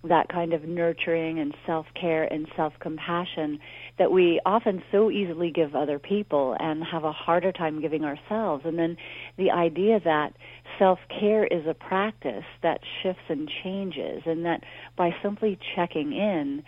that 0.03 0.29
kind 0.29 0.53
of 0.53 0.63
nurturing 0.63 1.39
and 1.39 1.53
self 1.65 1.85
care 1.99 2.23
and 2.23 2.47
self 2.55 2.73
compassion 2.79 3.59
that 3.99 4.11
we 4.11 4.41
often 4.45 4.81
so 4.91 5.11
easily 5.11 5.51
give 5.51 5.75
other 5.75 5.99
people 5.99 6.55
and 6.59 6.83
have 6.83 7.03
a 7.03 7.11
harder 7.11 7.51
time 7.51 7.81
giving 7.81 8.03
ourselves. 8.03 8.63
And 8.65 8.79
then 8.79 8.97
the 9.37 9.51
idea 9.51 9.99
that 10.03 10.33
self 10.79 10.99
care 11.19 11.45
is 11.45 11.67
a 11.67 11.73
practice 11.73 12.45
that 12.63 12.79
shifts 13.03 13.21
and 13.29 13.49
changes, 13.63 14.23
and 14.25 14.45
that 14.45 14.63
by 14.97 15.11
simply 15.21 15.59
checking 15.75 16.13
in 16.13 16.63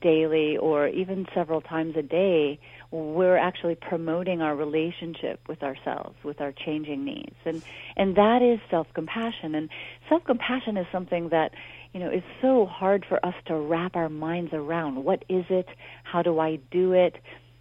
daily 0.00 0.56
or 0.56 0.88
even 0.88 1.26
several 1.34 1.60
times 1.60 1.96
a 1.96 2.02
day, 2.02 2.58
we're 2.90 3.36
actually 3.36 3.74
promoting 3.74 4.40
our 4.40 4.54
relationship 4.54 5.40
with 5.48 5.62
ourselves, 5.62 6.16
with 6.22 6.40
our 6.40 6.52
changing 6.52 7.04
needs. 7.04 7.36
And 7.44 7.62
and 7.96 8.16
that 8.16 8.42
is 8.42 8.60
self 8.70 8.86
compassion. 8.94 9.54
And 9.54 9.68
self 10.08 10.24
compassion 10.24 10.76
is 10.76 10.86
something 10.92 11.30
that 11.30 11.52
you 11.94 12.00
know, 12.00 12.10
is 12.10 12.24
so 12.42 12.66
hard 12.66 13.06
for 13.08 13.24
us 13.24 13.34
to 13.46 13.54
wrap 13.54 13.94
our 13.94 14.08
minds 14.08 14.52
around. 14.52 15.04
What 15.04 15.24
is 15.28 15.44
it? 15.48 15.68
How 16.02 16.22
do 16.22 16.40
I 16.40 16.56
do 16.72 16.92
it? 16.92 17.14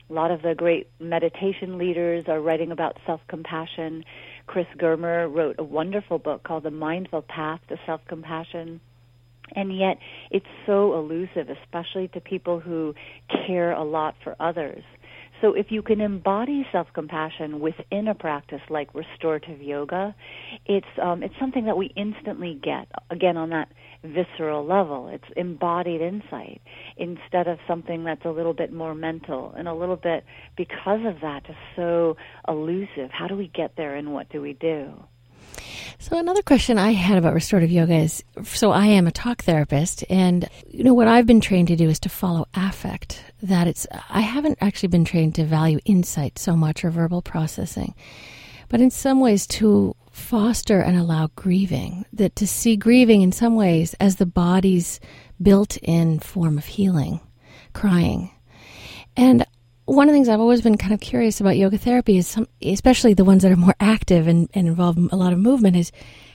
A 0.10 0.14
lot 0.14 0.32
of 0.32 0.42
the 0.42 0.56
great 0.56 0.90
meditation 1.00 1.78
leaders 1.78 2.26
are 2.28 2.42
writing 2.42 2.72
about 2.72 2.98
self 3.06 3.22
compassion. 3.28 4.04
Chris 4.48 4.66
Germer 4.78 5.34
wrote 5.34 5.56
a 5.60 5.64
wonderful 5.64 6.18
book 6.18 6.44
called 6.44 6.64
The 6.64 6.72
Mindful 6.72 7.22
Path 7.22 7.62
to 7.70 7.78
Self 7.86 8.02
Compassion. 8.08 8.82
And 9.56 9.78
yet, 9.78 9.98
it's 10.32 10.46
so 10.66 10.98
elusive, 10.98 11.48
especially 11.50 12.08
to 12.10 12.22
people 12.22 12.60
who 12.60 12.96
care 13.46 13.72
a 13.72 13.84
lot 13.84 14.16
for 14.24 14.36
others. 14.40 14.84
So 15.44 15.54
if 15.54 15.68
you 15.72 15.82
can 15.82 16.00
embody 16.00 16.66
self-compassion 16.72 17.60
within 17.60 18.08
a 18.08 18.16
practice 18.16 18.62
like 18.70 18.88
restorative 18.96 19.62
yoga, 19.62 20.16
it's 20.66 20.88
um, 21.02 21.22
it's 21.22 21.34
something 21.38 21.66
that 21.66 21.76
we 21.76 21.92
instantly 21.98 22.58
get 22.64 22.88
again 23.10 23.36
on 23.36 23.50
that 23.50 23.68
visceral 24.06 24.66
level. 24.66 25.10
It's 25.10 25.26
embodied 25.36 26.00
insight 26.00 26.62
instead 26.96 27.50
of 27.50 27.58
something 27.68 28.06
that's 28.06 28.24
a 28.24 28.30
little 28.30 28.54
bit 28.54 28.72
more 28.72 28.96
mental 28.96 29.54
and 29.58 29.68
a 29.68 29.74
little 29.74 29.98
bit 29.98 30.24
because 30.56 31.02
of 31.06 31.20
that 31.22 31.46
just 31.46 31.60
so 31.76 32.16
elusive. 32.48 33.10
How 33.12 33.28
do 33.28 33.36
we 33.36 33.52
get 33.54 33.76
there 33.76 33.96
and 33.96 34.14
what 34.14 34.30
do 34.30 34.42
we 34.42 34.54
do? 34.54 34.94
So 36.00 36.18
another 36.18 36.42
question 36.42 36.78
I 36.78 36.92
had 36.92 37.18
about 37.18 37.34
restorative 37.34 37.72
yoga 37.72 37.96
is 37.96 38.24
so 38.44 38.72
I 38.72 38.88
am 38.88 39.08
a 39.08 39.12
talk 39.12 39.44
therapist 39.44 40.04
and 40.10 40.50
you 40.68 40.84
know 40.84 40.94
what 40.94 41.08
I've 41.08 41.26
been 41.26 41.42
trained 41.42 41.70
to 41.70 41.76
do 41.76 41.90
is 41.90 42.00
to 42.02 42.10
follow 42.10 42.48
affect. 42.54 43.24
That 43.42 43.68
it's 43.68 43.88
I 44.10 44.22
haven't 44.22 44.58
actually 44.62 44.90
been 44.90 45.06
trained 45.06 45.36
to 45.36 45.46
value 45.46 45.80
insight 45.86 46.40
so 46.40 46.56
much 46.56 46.84
or 46.84 46.90
verbal 46.90 47.22
processing 47.22 47.96
but 48.70 48.82
in 48.82 48.90
some 48.90 49.20
ways 49.20 49.46
to 49.46 49.96
foster 50.12 50.80
and 50.80 50.98
allow 50.98 51.30
grieving 51.36 52.06
that 52.14 52.36
to 52.38 52.48
see 52.48 52.76
grieving 52.76 53.22
in 53.22 53.32
some 53.32 53.56
ways 53.56 53.94
as 54.00 54.16
the 54.16 54.26
body's 54.26 55.00
built-in 55.42 56.20
form 56.20 56.58
of 56.58 56.66
healing 56.66 57.20
crying. 57.74 58.32
And 59.18 59.46
one 59.86 60.08
of 60.08 60.14
the 60.14 60.18
things 60.18 60.30
I've 60.30 60.40
always 60.40 60.62
been 60.62 60.78
kind 60.78 60.94
of 60.94 61.00
curious 61.00 61.42
about 61.42 61.58
yoga 61.58 61.78
therapy 61.78 62.18
is 62.18 62.28
some, 62.28 62.48
especially 62.62 63.14
the 63.14 63.26
ones 63.26 63.44
that 63.44 63.52
are 63.52 63.58
more 63.58 63.76
active 63.80 64.28
and, 64.28 64.50
and 64.54 64.68
involve 64.68 64.98
a 64.98 65.16
lot 65.16 65.34
of 65.34 65.40
movement, 65.40 65.76
is 65.76 65.92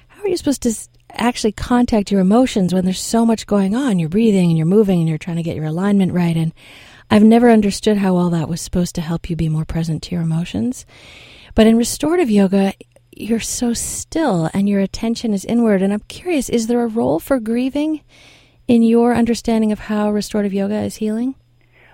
how 0.08 0.22
are 0.22 0.28
you 0.28 0.36
supposed 0.36 0.62
to 0.62 0.74
actually 1.12 1.52
contact 1.52 2.10
your 2.10 2.20
emotions 2.20 2.74
when 2.74 2.84
there's 2.84 3.00
so 3.00 3.24
much 3.24 3.46
going 3.46 3.74
on? 3.74 3.98
You're 3.98 4.08
breathing 4.08 4.50
and 4.50 4.58
you're 4.58 4.66
moving 4.66 5.00
and 5.00 5.08
you're 5.08 5.16
trying 5.16 5.36
to 5.36 5.42
get 5.42 5.56
your 5.56 5.64
alignment 5.64 6.12
right. 6.12 6.36
And 6.36 6.52
I've 7.10 7.24
never 7.24 7.50
understood 7.50 7.96
how 7.96 8.16
all 8.16 8.30
that 8.30 8.48
was 8.48 8.60
supposed 8.60 8.94
to 8.96 9.00
help 9.00 9.30
you 9.30 9.36
be 9.36 9.48
more 9.48 9.64
present 9.64 10.02
to 10.04 10.14
your 10.14 10.22
emotions. 10.22 10.84
But 11.54 11.66
in 11.66 11.78
restorative 11.78 12.30
yoga, 12.30 12.74
you're 13.12 13.40
so 13.40 13.72
still 13.72 14.50
and 14.52 14.68
your 14.68 14.80
attention 14.80 15.32
is 15.32 15.44
inward. 15.44 15.80
And 15.80 15.92
I'm 15.92 16.04
curious, 16.08 16.50
is 16.50 16.66
there 16.66 16.82
a 16.82 16.86
role 16.86 17.18
for 17.18 17.40
grieving 17.40 18.02
in 18.66 18.82
your 18.82 19.14
understanding 19.14 19.72
of 19.72 19.78
how 19.78 20.10
restorative 20.10 20.52
yoga 20.52 20.82
is 20.82 20.96
healing? 20.96 21.34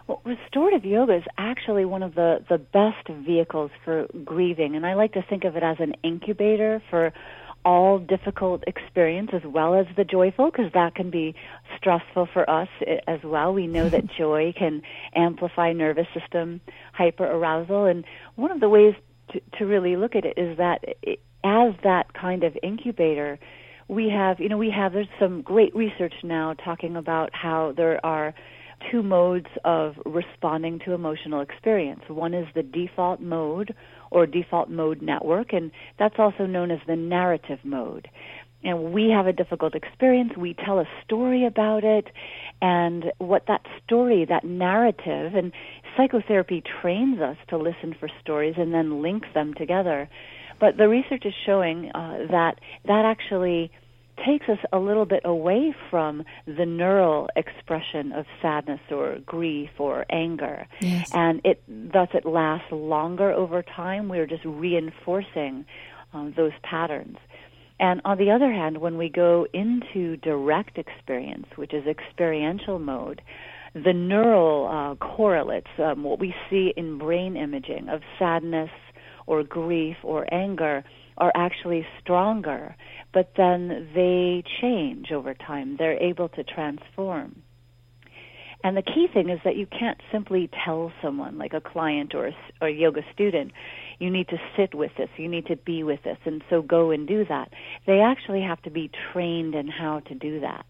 Well, 0.07 0.21
restorative 0.25 0.85
yoga 0.85 1.17
is 1.17 1.23
actually 1.39 1.87
one 1.87 2.03
of 2.03 2.15
the, 2.15 2.45
the 2.49 2.59
best 2.59 3.09
vehicles 3.09 3.71
for 3.85 4.07
grieving, 4.25 4.77
and 4.77 4.85
I 4.85 4.95
like 4.95 5.13
to 5.15 5.23
think 5.23 5.45
of 5.45 5.57
it 5.57 5.63
as 5.63 5.77
an 5.81 5.95
incubator 6.03 6.83
for 6.91 7.13
all 7.65 7.99
difficult 7.99 8.63
experience 8.67 9.31
as 9.33 9.41
well 9.47 9.75
as 9.75 9.87
the 9.97 10.05
joyful, 10.05 10.51
because 10.51 10.71
that 10.75 10.95
can 10.95 11.11
be 11.11 11.35
stressful 11.79 12.29
for 12.35 12.49
us 12.49 12.69
eh, 12.87 12.97
as 13.07 13.21
well. 13.25 13.55
We 13.55 13.67
know 13.67 13.89
that 13.89 14.05
joy 14.19 14.53
can 14.57 14.83
amplify 15.15 15.73
nervous 15.73 16.07
system 16.13 16.61
hyperarousal, 16.99 17.91
and 17.91 18.05
one 18.35 18.51
of 18.51 18.61
the 18.61 18.69
ways 18.69 18.95
to, 19.33 19.41
to 19.59 19.65
really 19.65 19.97
look 19.97 20.15
at 20.15 20.27
it 20.27 20.37
is 20.37 20.59
that 20.59 20.85
it, 21.03 21.21
as 21.43 21.73
that 21.83 22.13
kind 22.13 22.45
of 22.45 22.57
incubator, 22.63 23.39
we 23.89 24.11
have, 24.11 24.39
you 24.41 24.51
know, 24.51 24.59
we 24.59 24.71
have, 24.71 24.93
there's 24.93 25.07
some 25.19 25.41
great 25.41 25.75
research 25.75 26.15
now 26.23 26.55
talking 26.55 26.97
about 26.97 27.31
how 27.33 27.73
there 27.77 28.05
are 28.05 28.35
two 28.91 29.03
modes 29.03 29.47
of 29.65 29.95
responding 30.05 30.81
to 30.85 30.93
emotional 30.93 31.41
experience. 31.41 32.03
One 32.09 32.35
is 32.35 32.47
the 32.55 32.63
default 32.63 33.21
mode 33.21 33.75
or 34.11 34.27
default 34.27 34.71
mode 34.71 35.03
network, 35.03 35.53
and 35.53 35.71
that's 35.99 36.17
also 36.19 36.47
known 36.47 36.71
as 36.71 36.81
the 36.87 36.97
narrative 36.97 37.59
mode. 37.65 38.09
And 38.63 38.95
we 38.95 39.11
have 39.11 39.27
a 39.27 39.33
difficult 39.33 39.75
experience, 39.75 40.33
we 40.39 40.55
tell 40.55 40.79
a 40.79 40.89
story 41.05 41.45
about 41.45 41.85
it, 41.85 42.07
and 42.63 43.13
what 43.19 43.43
that 43.47 43.61
story, 43.85 44.25
that 44.25 44.45
narrative, 44.45 45.35
and 45.35 45.53
psychotherapy 45.97 46.63
trains 46.81 47.21
us 47.21 47.37
to 47.49 47.59
listen 47.59 47.95
for 47.99 48.09
stories 48.23 48.55
and 48.57 48.73
then 48.73 49.03
link 49.03 49.25
them 49.35 49.53
together. 49.53 50.09
But 50.61 50.79
the 50.79 50.89
research 50.89 51.27
is 51.27 51.35
showing 51.45 51.91
uh, 51.95 52.27
that 52.31 52.59
that 52.87 53.05
actually 53.05 53.71
takes 54.25 54.49
us 54.49 54.59
a 54.73 54.79
little 54.79 55.05
bit 55.05 55.23
away 55.25 55.75
from 55.91 56.25
the 56.47 56.67
neural 56.67 57.29
expression 57.37 58.13
of 58.13 58.27
sadness 58.41 58.81
or 58.91 59.19
grief 59.25 59.71
or 59.79 60.05
anger. 60.11 60.67
Yes. 60.81 61.11
And 61.13 61.41
it 61.45 61.63
thus 61.69 62.09
it 62.15 62.25
lasts 62.25 62.71
longer 62.71 63.33
over 63.33 63.63
time. 63.63 64.09
We're 64.09 64.27
just 64.27 64.45
reinforcing 64.45 65.65
um, 66.13 66.35
those 66.37 66.53
patterns. 66.63 67.19
And 67.81 68.01
on 68.05 68.19
the 68.19 68.31
other 68.31 68.53
hand, 68.53 68.79
when 68.79 68.97
we 68.97 69.09
go 69.09 69.47
into 69.53 70.17
direct 70.19 70.79
experience, 70.79 71.47
which 71.57 71.75
is 71.75 71.87
experiential 71.87 72.79
mode, 72.79 73.21
the 73.75 73.93
neural 73.93 74.69
uh, 74.69 74.95
correlates, 75.05 75.71
um, 75.79 76.05
what 76.05 76.21
we 76.21 76.33
see 76.49 76.73
in 76.77 76.99
brain 76.99 77.37
imaging 77.37 77.89
of 77.89 78.03
sadness 78.19 78.71
or 79.27 79.43
grief 79.43 79.97
or 80.05 80.33
anger, 80.33 80.85
are 81.19 81.33
actually 81.35 81.87
stronger, 82.01 82.77
but 83.13 83.33
then 83.37 83.89
they 83.95 84.43
change 84.61 85.13
over 85.13 85.35
time. 85.35 85.77
They're 85.79 86.03
able 86.03 86.29
to 86.31 86.45
transform. 86.45 87.43
And 88.65 88.79
the 88.79 88.83
key 88.83 89.09
thing 89.13 89.29
is 89.29 89.41
that 89.45 89.57
you 89.57 89.67
can't 89.67 90.01
simply 90.11 90.49
tell 90.65 90.91
someone, 91.03 91.37
like 91.37 91.53
a 91.53 91.61
client 91.61 92.15
or 92.15 92.29
a, 92.29 92.37
or 92.63 92.69
a 92.69 92.73
yoga 92.73 93.03
student, 93.13 93.53
you 93.99 94.09
need 94.09 94.29
to 94.29 94.39
sit 94.57 94.75
with 94.75 94.91
this, 94.97 95.11
you 95.19 95.29
need 95.29 95.47
to 95.47 95.57
be 95.57 95.83
with 95.83 96.03
this, 96.03 96.17
and 96.25 96.43
so 96.49 96.63
go 96.63 96.91
and 96.91 97.07
do 97.07 97.27
that. 97.27 97.51
They 97.87 98.01
actually 98.01 98.41
have 98.41 98.63
to 98.63 98.71
be 98.71 98.91
trained 99.13 99.55
in 99.55 99.69
how 99.69 100.01
to 100.01 100.15
do 100.15 100.41
that. 100.41 100.65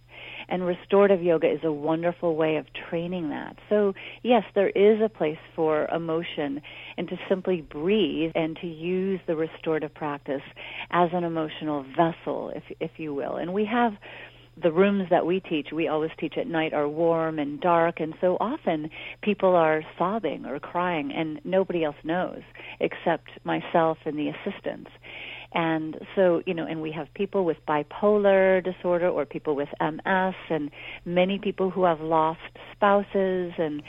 And 0.49 0.65
restorative 0.65 1.23
yoga 1.23 1.51
is 1.51 1.61
a 1.65 1.73
wonderful 1.73 2.37
way 2.37 2.57
of 2.57 2.67
training 2.89 3.31
that. 3.31 3.57
So, 3.69 3.95
yes, 4.23 4.43
there 4.55 4.71
is 4.71 5.01
a 5.03 5.09
place 5.09 5.39
for 5.55 5.87
emotion 5.87 6.61
and 6.97 7.09
to 7.09 7.17
simply 7.29 7.63
breathe 7.63 8.33
and 8.35 8.57
to 8.61 8.67
use 8.67 9.21
the 9.27 9.37
restorative 9.37 9.95
practice 9.95 10.43
as 10.91 11.11
an 11.13 11.25
emotional 11.25 11.85
vessel, 11.97 12.53
if, 12.55 12.65
if 12.81 12.91
you 12.99 13.15
will. 13.15 13.37
And 13.37 13.53
we 13.53 13.65
have 13.65 13.93
the 14.63 14.73
rooms 14.73 15.09
that 15.11 15.27
we 15.27 15.41
teach, 15.41 15.69
we 15.73 15.89
always 15.89 16.13
teach 16.19 16.35
at 16.39 16.47
night, 16.47 16.73
are 16.73 16.89
warm 16.89 17.39
and 17.39 17.61
dark, 17.61 17.99
and 17.99 18.15
so 18.21 18.37
often 18.41 18.89
people 19.23 19.55
are 19.57 19.83
sobbing 19.99 20.47
or 20.47 20.61
crying, 20.61 21.13
and 21.13 21.41
nobody 21.45 21.85
else 21.85 21.97
knows 22.05 22.41
except 22.81 23.29
myself 23.45 23.99
and 24.05 24.17
the 24.17 24.29
assistants. 24.29 24.91
And 25.55 25.99
so, 26.17 26.43
you 26.47 26.55
know, 26.55 26.67
and 26.67 26.83
we 26.83 26.91
have 26.93 27.07
people 27.15 27.45
with 27.45 27.59
bipolar 27.67 28.63
disorder 28.63 29.09
or 29.09 29.25
people 29.25 29.55
with 29.55 29.69
MS 29.81 30.35
and 30.51 30.71
many 31.05 31.39
people 31.39 31.71
who 31.71 31.85
have 31.85 32.01
lost 32.01 32.41
spouses 32.73 33.53
and 33.57 33.83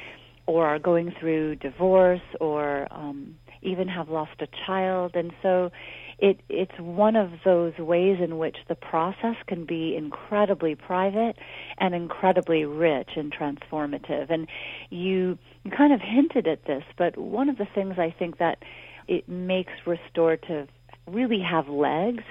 or 0.48 0.68
are 0.68 0.78
going 0.78 1.12
through 1.20 1.56
divorce 1.56 2.22
or 2.40 2.88
um 2.92 3.36
even 3.66 3.88
have 3.88 4.10
lost 4.10 4.40
a 4.42 4.48
child. 4.66 5.16
And 5.16 5.32
so 5.42 5.72
it 6.20 6.40
it's 6.50 6.80
one 6.80 7.16
of 7.16 7.32
those 7.44 7.78
ways 7.78 8.20
in 8.24 8.38
which 8.38 8.58
the 8.70 8.76
process 8.76 9.36
can 9.48 9.66
be 9.66 9.96
incredibly 9.98 10.76
private 10.76 11.36
and 11.78 11.94
incredibly 11.94 12.64
rich 12.64 13.10
and 13.16 13.34
transformative. 13.34 14.30
And 14.30 14.48
you, 14.90 15.38
you 15.64 15.72
kind 15.72 15.94
of 15.94 16.00
hinted 16.00 16.48
at 16.48 16.66
this, 16.66 16.84
but 16.98 17.18
one 17.18 17.50
of 17.50 17.58
the 17.58 17.68
things 17.74 17.96
I 17.98 18.14
think 18.18 18.38
that 18.38 18.60
it 19.08 19.28
makes 19.28 19.74
restorative 19.86 20.70
really 21.08 21.42
have 21.42 21.68
legs, 21.68 22.24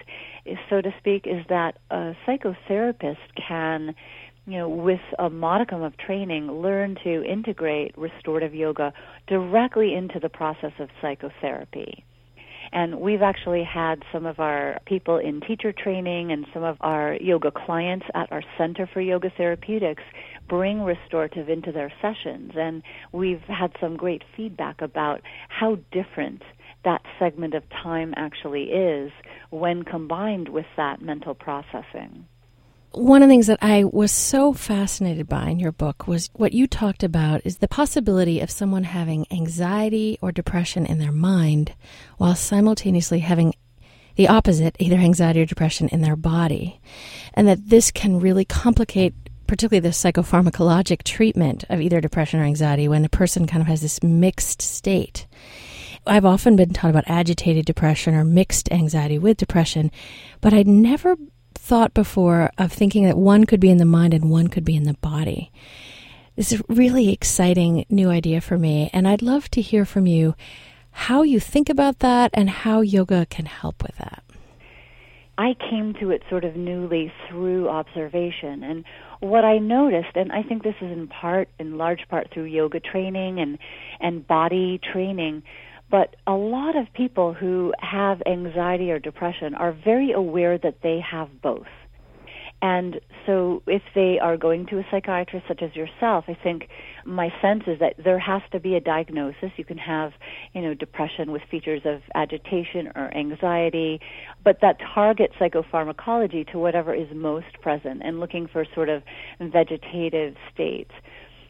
so 0.69 0.81
to 0.81 0.95
speak, 0.99 1.27
is 1.27 1.45
that 1.49 1.79
a 1.91 2.15
psychotherapist 2.27 3.17
can 3.37 3.95
you 4.47 4.59
know, 4.59 4.69
with 4.69 5.01
a 5.19 5.31
modicum 5.31 5.83
of 5.83 5.97
training, 5.97 6.51
learn 6.51 6.97
to 7.03 7.25
integrate 7.25 7.97
restorative 7.97 8.55
yoga 8.55 8.93
directly 9.27 9.95
into 9.95 10.21
the 10.21 10.29
process 10.29 10.73
of 10.79 10.91
psychotherapy. 11.01 12.05
And 12.73 13.01
we've 13.01 13.23
actually 13.23 13.63
had 13.63 14.03
some 14.13 14.27
of 14.27 14.41
our 14.41 14.81
people 14.85 15.19
in 15.19 15.41
teacher 15.41 15.73
training 15.73 16.33
and 16.33 16.47
some 16.53 16.65
of 16.65 16.77
our 16.81 17.15
yoga 17.21 17.51
clients 17.51 18.07
at 18.15 18.31
our 18.33 18.43
Center 18.59 18.89
for 18.93 19.01
Yoga 19.01 19.31
Therapeutics 19.37 20.03
bring 20.49 20.83
restorative 20.83 21.49
into 21.49 21.73
their 21.73 21.93
sessions. 22.03 22.53
And 22.57 22.83
we've 23.13 23.43
had 23.43 23.73
some 23.81 23.97
great 23.97 24.23
feedback 24.37 24.83
about 24.83 25.21
how 25.49 25.79
different 25.93 26.43
that 26.85 27.03
segment 27.19 27.55
of 27.55 27.63
time 27.71 28.15
actually 28.17 28.65
is 28.65 29.11
when 29.51 29.83
combined 29.83 30.49
with 30.49 30.67
that 30.77 31.01
mental 31.01 31.35
processing. 31.35 32.27
One 32.93 33.23
of 33.23 33.29
the 33.29 33.33
things 33.33 33.49
that 33.49 33.59
I 33.61 33.83
was 33.83 34.13
so 34.13 34.53
fascinated 34.53 35.29
by 35.29 35.49
in 35.49 35.59
your 35.59 35.73
book 35.73 36.07
was 36.07 36.31
what 36.35 36.53
you 36.53 36.69
talked 36.69 37.03
about 37.03 37.41
is 37.45 37.57
the 37.57 37.67
possibility 37.67 38.39
of 38.39 38.53
someone 38.53 38.85
having 38.85 39.27
anxiety 39.33 40.17
or 40.23 40.31
depression 40.31 40.87
in 40.87 40.99
their 40.99 41.11
mind 41.11 41.75
while 42.19 42.37
simultaneously 42.37 43.19
having 43.19 43.53
the 44.15 44.29
opposite, 44.29 44.77
either 44.79 44.95
anxiety 44.97 45.41
or 45.41 45.45
depression 45.45 45.89
in 45.89 46.03
their 46.03 46.15
body. 46.15 46.81
And 47.35 47.49
that 47.49 47.69
this 47.69 47.91
can 47.91 48.21
really 48.21 48.45
complicate 48.45 49.15
particularly 49.47 49.81
the 49.81 49.89
psychopharmacologic 49.89 51.03
treatment 51.03 51.65
of 51.69 51.81
either 51.81 52.01
depression 52.01 52.41
or 52.41 52.45
anxiety 52.45 52.89
when 52.89 53.05
a 53.05 53.09
person 53.09 53.47
kind 53.47 53.61
of 53.61 53.67
has 53.67 53.83
this 53.83 54.03
mixed 54.03 54.63
state. 54.63 55.27
I've 56.07 56.25
often 56.25 56.57
been 56.57 56.73
taught 56.73 56.91
about 56.91 57.05
agitated 57.07 57.65
depression 57.65 58.15
or 58.15 58.25
mixed 58.25 58.71
anxiety 58.71 59.19
with 59.19 59.39
depression, 59.39 59.91
but 60.41 60.53
I'd 60.53 60.67
never 60.67 61.17
thought 61.55 61.95
before 61.95 62.51
of 62.59 62.73
thinking 62.73 63.05
that 63.05 63.17
one 63.17 63.45
could 63.45 63.61
be 63.61 63.71
in 63.71 63.79
the 63.79 63.85
mind 63.85 64.13
and 64.13 64.31
one 64.31 64.49
could 64.49 64.65
be 64.65 64.77
in 64.77 64.85
the 64.85 64.95
body. 64.95 65.51
This 66.37 66.53
is 66.53 66.61
a 66.61 66.65
really 66.69 67.13
exciting 67.13 67.87
new 67.89 68.11
idea 68.11 68.41
for 68.41 68.59
me, 68.59 68.91
and 68.93 69.09
I'd 69.09 69.23
love 69.23 69.51
to 69.53 69.63
hear 69.63 69.85
from 69.85 70.07
you 70.07 70.35
how 70.91 71.23
you 71.23 71.41
think 71.41 71.69
about 71.69 72.01
that 72.01 72.31
and 72.35 72.51
how 72.51 72.81
yoga 72.81 73.27
can 73.27 73.47
help 73.47 73.83
with 73.83 73.97
that. 73.97 74.23
I 75.37 75.57
came 75.71 75.95
to 76.01 76.11
it 76.11 76.23
sort 76.29 76.45
of 76.45 76.55
newly 76.55 77.13
through 77.29 77.69
observation. 77.69 78.63
And 78.63 78.85
what 79.19 79.45
I 79.45 79.59
noticed, 79.59 80.15
and 80.15 80.31
I 80.31 80.43
think 80.43 80.63
this 80.63 80.77
is 80.81 80.93
in 80.93 81.09
part, 81.09 81.49
in 81.59 81.77
large 81.77 82.07
part 82.09 82.31
through 82.33 82.45
yoga 82.45 82.79
training 82.79 83.41
and, 83.41 83.59
and 84.01 84.27
body 84.27 84.79
training, 84.93 85.43
but 85.95 86.17
a 86.27 86.33
lot 86.33 86.75
of 86.75 86.93
people 86.93 87.33
who 87.33 87.73
have 87.79 88.21
anxiety 88.27 88.91
or 88.91 88.99
depression 88.99 89.55
are 89.55 89.73
very 89.85 90.11
aware 90.11 90.59
that 90.59 90.79
they 90.83 90.99
have 91.09 91.29
both. 91.41 91.69
And 92.61 92.97
so 93.27 93.63
if 93.69 93.83
they 93.95 94.19
are 94.21 94.37
going 94.37 94.67
to 94.71 94.79
a 94.81 94.87
psychiatrist 94.91 95.47
such 95.47 95.63
as 95.63 95.71
yourself, 95.77 96.25
I 96.27 96.37
think 96.43 96.69
my 97.05 97.29
sense 97.41 97.63
is 97.69 97.79
that 97.79 97.95
there 98.03 98.19
has 98.19 98.43
to 98.51 98.59
be 98.59 98.75
a 98.75 98.81
diagnosis. 98.81 99.53
You 99.57 99.65
can 99.65 99.79
have, 99.79 100.11
you 100.53 100.63
know, 100.63 100.75
depression 100.75 101.31
with 101.31 101.43
features 101.49 101.83
of 101.85 102.01
agitation 102.17 102.91
or 102.97 103.17
anxiety, 103.17 104.01
but 104.43 104.57
that 104.63 104.79
targets 104.97 105.35
psychopharmacology 105.41 106.51
to 106.51 106.59
whatever 106.59 106.93
is 106.93 107.07
most 107.15 107.61
present 107.63 108.03
and 108.05 108.19
looking 108.19 108.49
for 108.53 108.67
sort 108.75 108.89
of 108.89 109.05
vegetative 109.41 110.35
states. 110.53 110.91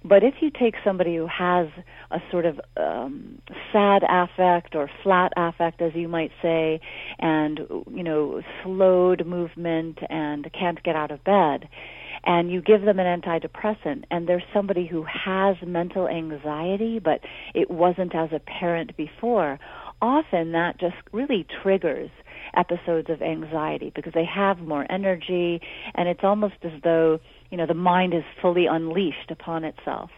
But 0.06 0.22
if 0.22 0.34
you 0.40 0.50
take 0.50 0.74
somebody 0.84 1.16
who 1.16 1.26
has 1.26 1.68
a 2.10 2.18
sort 2.30 2.44
of 2.44 2.60
um, 2.76 3.40
sad 3.72 4.02
affect 4.06 4.74
or 4.74 4.90
flat 5.02 5.32
affect, 5.36 5.80
as 5.80 5.92
you 5.94 6.08
might 6.08 6.30
say, 6.42 6.80
and 7.18 7.60
you 7.90 8.02
know 8.02 8.42
slowed 8.62 9.26
movement 9.26 9.98
and 10.10 10.46
can't 10.52 10.82
get 10.82 10.94
out 10.94 11.10
of 11.10 11.24
bed, 11.24 11.68
and 12.24 12.52
you 12.52 12.60
give 12.60 12.82
them 12.82 12.98
an 12.98 13.20
antidepressant, 13.20 14.04
and 14.10 14.28
there's 14.28 14.42
somebody 14.52 14.86
who 14.86 15.04
has 15.04 15.56
mental 15.66 16.06
anxiety, 16.06 16.98
but 16.98 17.20
it 17.54 17.70
wasn't 17.70 18.14
as 18.14 18.28
apparent 18.30 18.94
before, 18.98 19.58
often 20.02 20.52
that 20.52 20.78
just 20.78 20.96
really 21.12 21.46
triggers 21.62 22.10
episodes 22.56 23.08
of 23.10 23.22
anxiety 23.22 23.90
because 23.94 24.12
they 24.12 24.24
have 24.24 24.58
more 24.58 24.86
energy 24.90 25.60
and 25.94 26.08
it's 26.08 26.20
almost 26.22 26.54
as 26.62 26.72
though 26.82 27.18
you 27.54 27.58
know 27.58 27.66
the 27.66 27.72
mind 27.72 28.12
is 28.12 28.24
fully 28.42 28.66
unleashed 28.66 29.30
upon 29.30 29.62
itself. 29.62 30.10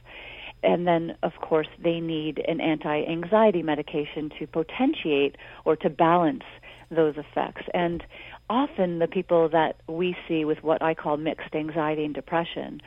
And 0.62 0.86
then 0.86 1.18
of 1.22 1.32
course 1.42 1.66
they 1.84 2.00
need 2.00 2.42
an 2.48 2.62
anti-anxiety 2.62 3.62
medication 3.62 4.30
to 4.38 4.46
potentiate 4.46 5.36
or 5.66 5.76
to 5.76 5.90
balance 5.90 6.44
those 6.90 7.16
effects. 7.18 7.64
And 7.74 8.02
often 8.48 9.00
the 9.00 9.06
people 9.06 9.50
that 9.50 9.76
we 9.86 10.16
see 10.26 10.46
with 10.46 10.62
what 10.62 10.80
I 10.80 10.94
call 10.94 11.18
mixed 11.18 11.54
anxiety 11.54 12.06
and 12.06 12.14
depression 12.14 12.80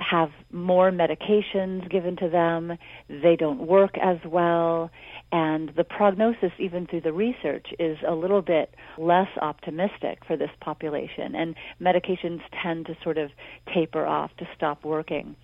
have 0.00 0.30
more 0.50 0.90
medications 0.90 1.88
given 1.90 2.16
to 2.16 2.28
them, 2.28 2.76
they 3.08 3.36
don't 3.36 3.66
work 3.66 3.96
as 3.98 4.18
well, 4.24 4.90
and 5.32 5.70
the 5.76 5.84
prognosis, 5.84 6.52
even 6.58 6.86
through 6.86 7.02
the 7.02 7.12
research, 7.12 7.66
is 7.78 7.98
a 8.06 8.14
little 8.14 8.42
bit 8.42 8.74
less 8.98 9.28
optimistic 9.40 10.18
for 10.26 10.36
this 10.36 10.50
population, 10.60 11.34
and 11.34 11.54
medications 11.80 12.40
tend 12.62 12.86
to 12.86 12.96
sort 13.02 13.18
of 13.18 13.30
taper 13.72 14.06
off 14.06 14.30
to 14.38 14.48
stop 14.56 14.84
working. 14.84 15.36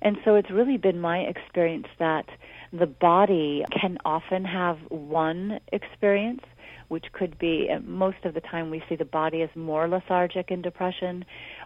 And 0.00 0.16
so 0.24 0.34
it's 0.34 0.50
really 0.50 0.76
been 0.76 1.00
my 1.00 1.20
experience 1.20 1.86
that 1.98 2.26
the 2.72 2.86
body 2.86 3.64
can 3.80 3.98
often 4.04 4.44
have 4.44 4.78
one 4.88 5.60
experience 5.72 6.40
which 6.88 7.06
could 7.12 7.38
be 7.38 7.68
uh, 7.74 7.80
most 7.80 8.18
of 8.24 8.34
the 8.34 8.40
time 8.40 8.70
we 8.70 8.82
see 8.88 8.96
the 8.96 9.04
body 9.04 9.42
as 9.42 9.48
more 9.54 9.88
lethargic 9.88 10.50
in 10.50 10.62
depression, 10.62 11.24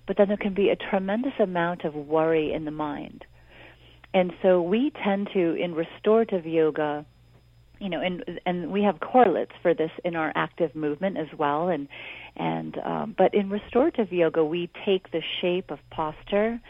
but 0.09 0.17
then 0.17 0.27
there 0.27 0.37
can 0.37 0.55
be 0.55 0.71
a 0.71 0.77
tremendous 0.77 1.35
amount 1.39 1.85
of 1.85 1.95
worry 1.95 2.53
in 2.53 2.65
the 2.65 2.73
mind. 2.73 3.25
And 4.13 4.33
so 4.43 4.61
we 4.61 4.91
tend 5.05 5.29
to, 5.35 5.55
in 5.55 5.75
restorative 5.75 6.47
yoga, 6.47 7.07
you 7.79 7.89
know, 7.89 8.01
and 8.01 8.25
and 8.45 8.73
we 8.73 8.83
have 8.83 8.99
correlates 8.99 9.53
for 9.63 9.73
this 9.73 9.91
in 10.05 10.17
our 10.17 10.33
active 10.35 10.75
movement 10.75 11.17
as 11.17 11.29
well, 11.39 11.69
and 11.69 11.87
and 12.35 12.77
um, 12.85 13.15
but 13.17 13.35
in 13.35 13.51
restorative 13.51 14.13
yoga 14.13 14.45
we 14.45 14.69
take 14.85 15.13
the 15.13 15.23
shape 15.41 15.71
of 15.71 15.79
posture 15.91 16.61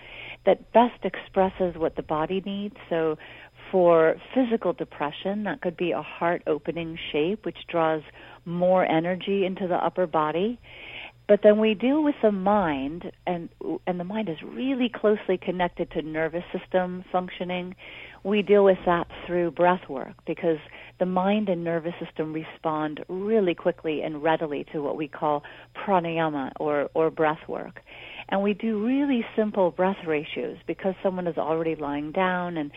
that 0.44 0.70
best 0.72 1.04
expresses 1.04 1.76
what 1.76 1.96
the 1.96 2.02
body 2.02 2.42
needs. 2.44 2.76
So 2.90 3.16
for 3.70 4.16
physical 4.34 4.72
depression, 4.72 5.44
that 5.44 5.60
could 5.60 5.76
be 5.76 5.92
a 5.92 6.02
heart 6.02 6.42
opening 6.46 6.98
shape, 7.12 7.44
which 7.44 7.58
draws 7.68 8.02
more 8.44 8.84
energy 8.84 9.44
into 9.44 9.66
the 9.66 9.76
upper 9.76 10.06
body. 10.06 10.58
But 11.28 11.40
then 11.42 11.58
we 11.58 11.74
deal 11.74 12.02
with 12.02 12.14
the 12.22 12.32
mind, 12.32 13.12
and 13.26 13.50
and 13.86 14.00
the 14.00 14.04
mind 14.04 14.30
is 14.30 14.38
really 14.42 14.88
closely 14.88 15.36
connected 15.36 15.90
to 15.90 16.00
nervous 16.00 16.44
system 16.58 17.04
functioning. 17.12 17.76
We 18.24 18.40
deal 18.40 18.64
with 18.64 18.78
that 18.86 19.06
through 19.26 19.50
breath 19.50 19.88
work 19.90 20.14
because 20.26 20.56
the 20.98 21.06
mind 21.06 21.50
and 21.50 21.62
nervous 21.62 21.92
system 22.02 22.32
respond 22.32 23.04
really 23.08 23.54
quickly 23.54 24.00
and 24.02 24.22
readily 24.22 24.64
to 24.72 24.82
what 24.82 24.96
we 24.96 25.06
call 25.06 25.42
pranayama 25.76 26.52
or, 26.58 26.88
or 26.94 27.10
breath 27.10 27.46
work. 27.46 27.80
And 28.30 28.42
we 28.42 28.54
do 28.54 28.84
really 28.84 29.24
simple 29.36 29.70
breath 29.70 30.04
ratios 30.06 30.56
because 30.66 30.94
someone 31.02 31.26
is 31.26 31.38
already 31.38 31.76
lying 31.76 32.10
down 32.10 32.56
and 32.56 32.72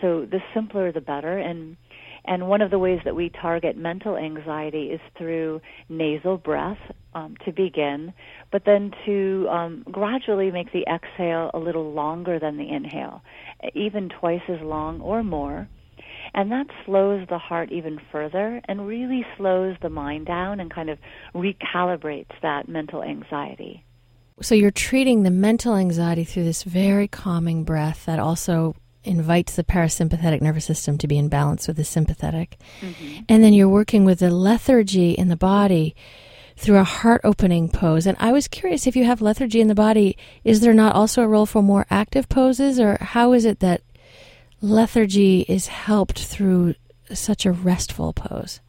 so 0.00 0.26
the 0.30 0.40
simpler 0.52 0.92
the 0.92 1.00
better 1.00 1.38
and 1.38 1.76
and 2.24 2.48
one 2.48 2.62
of 2.62 2.70
the 2.70 2.78
ways 2.78 3.00
that 3.04 3.14
we 3.14 3.30
target 3.30 3.76
mental 3.76 4.16
anxiety 4.16 4.86
is 4.86 5.00
through 5.16 5.60
nasal 5.88 6.38
breath 6.38 6.78
um, 7.14 7.36
to 7.44 7.52
begin, 7.52 8.12
but 8.50 8.62
then 8.64 8.92
to 9.04 9.46
um, 9.50 9.84
gradually 9.90 10.50
make 10.50 10.72
the 10.72 10.84
exhale 10.92 11.50
a 11.54 11.58
little 11.58 11.92
longer 11.92 12.38
than 12.38 12.56
the 12.56 12.68
inhale, 12.68 13.22
even 13.74 14.08
twice 14.08 14.42
as 14.48 14.60
long 14.62 15.00
or 15.00 15.22
more. 15.22 15.68
And 16.32 16.50
that 16.50 16.66
slows 16.84 17.26
the 17.28 17.38
heart 17.38 17.70
even 17.70 18.00
further 18.10 18.60
and 18.66 18.86
really 18.86 19.24
slows 19.36 19.76
the 19.82 19.90
mind 19.90 20.26
down 20.26 20.58
and 20.58 20.72
kind 20.72 20.90
of 20.90 20.98
recalibrates 21.34 22.32
that 22.42 22.68
mental 22.68 23.02
anxiety. 23.02 23.84
So 24.40 24.54
you're 24.54 24.72
treating 24.72 25.22
the 25.22 25.30
mental 25.30 25.76
anxiety 25.76 26.24
through 26.24 26.44
this 26.44 26.64
very 26.64 27.06
calming 27.06 27.62
breath 27.62 28.06
that 28.06 28.18
also 28.18 28.74
invites 29.04 29.54
the 29.54 29.64
parasympathetic 29.64 30.40
nervous 30.40 30.64
system 30.64 30.98
to 30.98 31.06
be 31.06 31.18
in 31.18 31.28
balance 31.28 31.66
with 31.66 31.76
the 31.76 31.84
sympathetic. 31.84 32.58
Mm-hmm. 32.80 33.24
And 33.28 33.44
then 33.44 33.52
you're 33.52 33.68
working 33.68 34.04
with 34.04 34.20
the 34.20 34.30
lethargy 34.30 35.12
in 35.12 35.28
the 35.28 35.36
body 35.36 35.94
through 36.56 36.78
a 36.78 36.84
heart 36.84 37.20
opening 37.24 37.68
pose. 37.68 38.06
And 38.06 38.16
I 38.20 38.32
was 38.32 38.48
curious 38.48 38.86
if 38.86 38.96
you 38.96 39.04
have 39.04 39.20
lethargy 39.20 39.60
in 39.60 39.68
the 39.68 39.74
body, 39.74 40.16
is 40.44 40.60
there 40.60 40.74
not 40.74 40.94
also 40.94 41.22
a 41.22 41.28
role 41.28 41.46
for 41.46 41.62
more 41.62 41.86
active 41.90 42.28
poses, 42.28 42.78
or 42.78 42.98
how 43.00 43.32
is 43.32 43.44
it 43.44 43.60
that 43.60 43.82
lethargy 44.60 45.40
is 45.48 45.66
helped 45.66 46.20
through 46.20 46.74
such 47.12 47.44
a 47.44 47.52
restful 47.52 48.12
pose? 48.12 48.60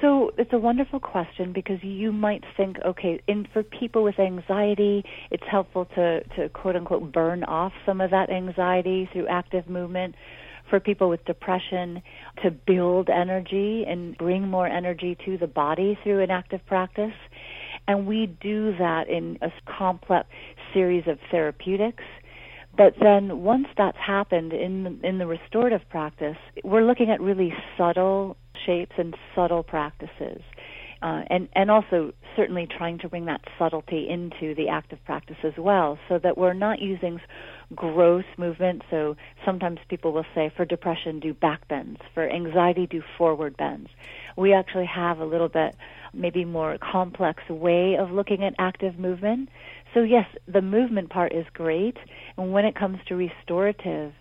So 0.00 0.32
it's 0.36 0.52
a 0.52 0.58
wonderful 0.58 0.98
question 0.98 1.52
because 1.52 1.82
you 1.82 2.10
might 2.10 2.42
think, 2.56 2.78
okay, 2.84 3.20
in 3.28 3.46
for 3.52 3.62
people 3.62 4.02
with 4.02 4.18
anxiety, 4.18 5.04
it's 5.30 5.44
helpful 5.48 5.84
to, 5.94 6.24
to 6.36 6.48
quote 6.48 6.74
unquote 6.74 7.12
burn 7.12 7.44
off 7.44 7.72
some 7.86 8.00
of 8.00 8.10
that 8.10 8.28
anxiety 8.30 9.08
through 9.12 9.28
active 9.28 9.68
movement. 9.68 10.14
For 10.68 10.80
people 10.80 11.08
with 11.08 11.24
depression, 11.24 12.02
to 12.42 12.50
build 12.50 13.08
energy 13.08 13.86
and 13.88 14.18
bring 14.18 14.48
more 14.48 14.66
energy 14.66 15.16
to 15.24 15.38
the 15.38 15.46
body 15.46 15.98
through 16.04 16.20
an 16.22 16.30
active 16.30 16.60
practice. 16.66 17.14
And 17.86 18.06
we 18.06 18.26
do 18.42 18.76
that 18.76 19.08
in 19.08 19.38
a 19.40 19.48
complex 19.78 20.28
series 20.74 21.04
of 21.06 21.18
therapeutics 21.30 22.04
but 22.78 22.94
then 23.02 23.42
once 23.42 23.66
that's 23.76 23.98
happened 23.98 24.54
in 24.54 25.00
in 25.02 25.18
the 25.18 25.26
restorative 25.26 25.82
practice, 25.90 26.38
we're 26.64 26.86
looking 26.86 27.10
at 27.10 27.20
really 27.20 27.52
subtle 27.76 28.38
shapes 28.64 28.92
and 28.96 29.14
subtle 29.34 29.62
practices. 29.62 30.40
Uh, 31.00 31.22
and 31.30 31.48
and 31.54 31.70
also 31.70 32.12
certainly 32.34 32.66
trying 32.66 32.98
to 32.98 33.08
bring 33.08 33.26
that 33.26 33.40
subtlety 33.56 34.08
into 34.08 34.52
the 34.56 34.68
active 34.68 34.98
practice 35.04 35.36
as 35.44 35.52
well, 35.56 35.96
so 36.08 36.18
that 36.18 36.36
we're 36.36 36.54
not 36.54 36.80
using 36.80 37.20
gross 37.74 38.24
movement. 38.36 38.82
So 38.90 39.16
sometimes 39.44 39.78
people 39.88 40.12
will 40.12 40.26
say, 40.34 40.50
for 40.56 40.64
depression, 40.64 41.20
do 41.20 41.34
back 41.34 41.68
bends. 41.68 42.00
For 42.14 42.28
anxiety, 42.28 42.88
do 42.88 43.02
forward 43.16 43.56
bends. 43.56 43.90
We 44.36 44.52
actually 44.52 44.86
have 44.86 45.20
a 45.20 45.24
little 45.24 45.48
bit, 45.48 45.76
maybe 46.12 46.44
more 46.44 46.78
complex 46.78 47.48
way 47.48 47.96
of 47.96 48.10
looking 48.10 48.42
at 48.42 48.54
active 48.58 48.98
movement. 48.98 49.50
So 49.94 50.02
yes, 50.02 50.26
the 50.46 50.62
movement 50.62 51.10
part 51.10 51.32
is 51.32 51.46
great, 51.54 51.96
and 52.36 52.52
when 52.52 52.64
it 52.64 52.74
comes 52.74 52.98
to 53.08 53.16
restorative, 53.16 54.12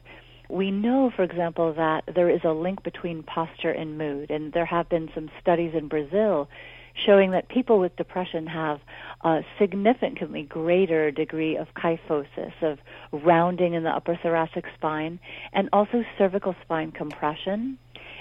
we 0.49 0.71
know, 0.71 1.11
for 1.15 1.23
example, 1.23 1.73
that 1.73 2.03
there 2.13 2.29
is 2.29 2.41
a 2.45 2.51
link 2.51 2.83
between 2.83 3.23
posture 3.23 3.71
and 3.71 3.97
mood, 3.97 4.31
and 4.31 4.53
there 4.53 4.65
have 4.65 4.89
been 4.89 5.09
some 5.13 5.29
studies 5.41 5.73
in 5.75 5.87
Brazil 5.87 6.47
showing 7.05 7.31
that 7.31 7.47
people 7.49 7.79
with 7.79 7.95
depression 7.95 8.47
have 8.47 8.79
a 9.23 9.41
significantly 9.59 10.43
greater 10.43 11.11
degree 11.11 11.55
of 11.55 11.67
kyphosis, 11.75 12.53
of 12.61 12.79
rounding 13.11 13.73
in 13.73 13.83
the 13.83 13.89
upper 13.89 14.17
thoracic 14.23 14.65
spine, 14.75 15.19
and 15.53 15.69
also 15.73 16.03
cervical 16.17 16.55
spine 16.63 16.91
compression. 16.91 17.77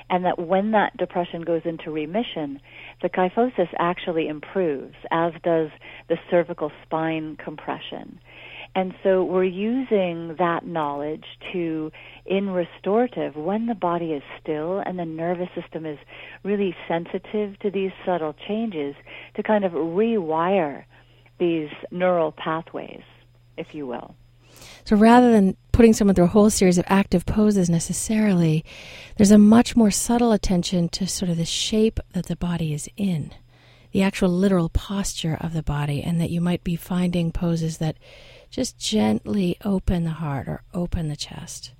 And 0.09 0.25
that 0.25 0.39
when 0.39 0.71
that 0.71 0.97
depression 0.97 1.43
goes 1.43 1.63
into 1.65 1.91
remission, 1.91 2.61
the 3.03 3.09
kyphosis 3.09 3.69
actually 3.79 4.29
improves, 4.29 4.95
as 5.11 5.33
does 5.43 5.71
the 6.09 6.17
cervical 6.31 6.71
spine 6.85 7.37
compression. 7.37 8.21
And 8.77 8.95
so 9.03 9.25
we're 9.25 9.45
using 9.45 10.37
that 10.39 10.67
knowledge 10.67 11.25
to, 11.53 11.91
in 12.27 12.51
restorative, 12.51 13.35
when 13.35 13.67
the 13.67 13.75
body 13.75 14.13
is 14.13 14.23
still 14.41 14.81
and 14.85 14.99
the 14.99 15.05
nervous 15.05 15.49
system 15.61 15.87
is 15.87 15.99
really 16.45 16.77
sensitive 16.87 17.59
to 17.61 17.71
these 17.71 17.93
subtle 18.05 18.35
changes, 18.47 18.95
to 19.35 19.43
kind 19.43 19.65
of 19.65 19.73
rewire 19.73 20.85
these 21.39 21.71
neural 21.91 22.33
pathways, 22.33 23.03
if 23.57 23.69
you 23.73 23.87
will. 23.87 24.15
So 24.85 24.97
rather 24.97 25.33
than 25.33 25.57
putting 25.73 25.93
someone 25.93 26.15
through 26.15 26.25
a 26.25 26.29
whole 26.29 26.51
series 26.51 26.79
of 26.79 26.85
active 26.89 27.27
poses 27.27 27.69
necessarily, 27.69 28.65
there's 29.17 29.31
a 29.31 29.39
much 29.39 29.77
more 29.77 29.91
subtle 29.91 30.33
attention 30.33 30.89
to 30.91 31.07
sort 31.07 31.31
of 31.31 31.37
the 31.37 31.45
shape 31.45 32.01
that 32.13 32.27
the 32.27 32.37
body 32.37 32.73
is 32.73 32.89
in, 32.97 33.33
the 33.93 34.03
actual 34.03 34.29
literal 34.29 34.69
posture 34.69 35.37
of 35.41 35.53
the 35.53 35.63
body, 35.63 36.03
and 36.03 36.21
that 36.21 36.31
you 36.31 36.41
might 36.41 36.65
be 36.65 36.77
finding 36.77 37.33
poses 37.33 37.79
that 37.79 37.97
just 38.51 38.79
gently 38.79 39.57
open 39.65 40.05
the 40.05 40.11
heart 40.11 40.49
or 40.49 40.63
open 40.73 41.09
the 41.09 41.17
chest. 41.17 41.73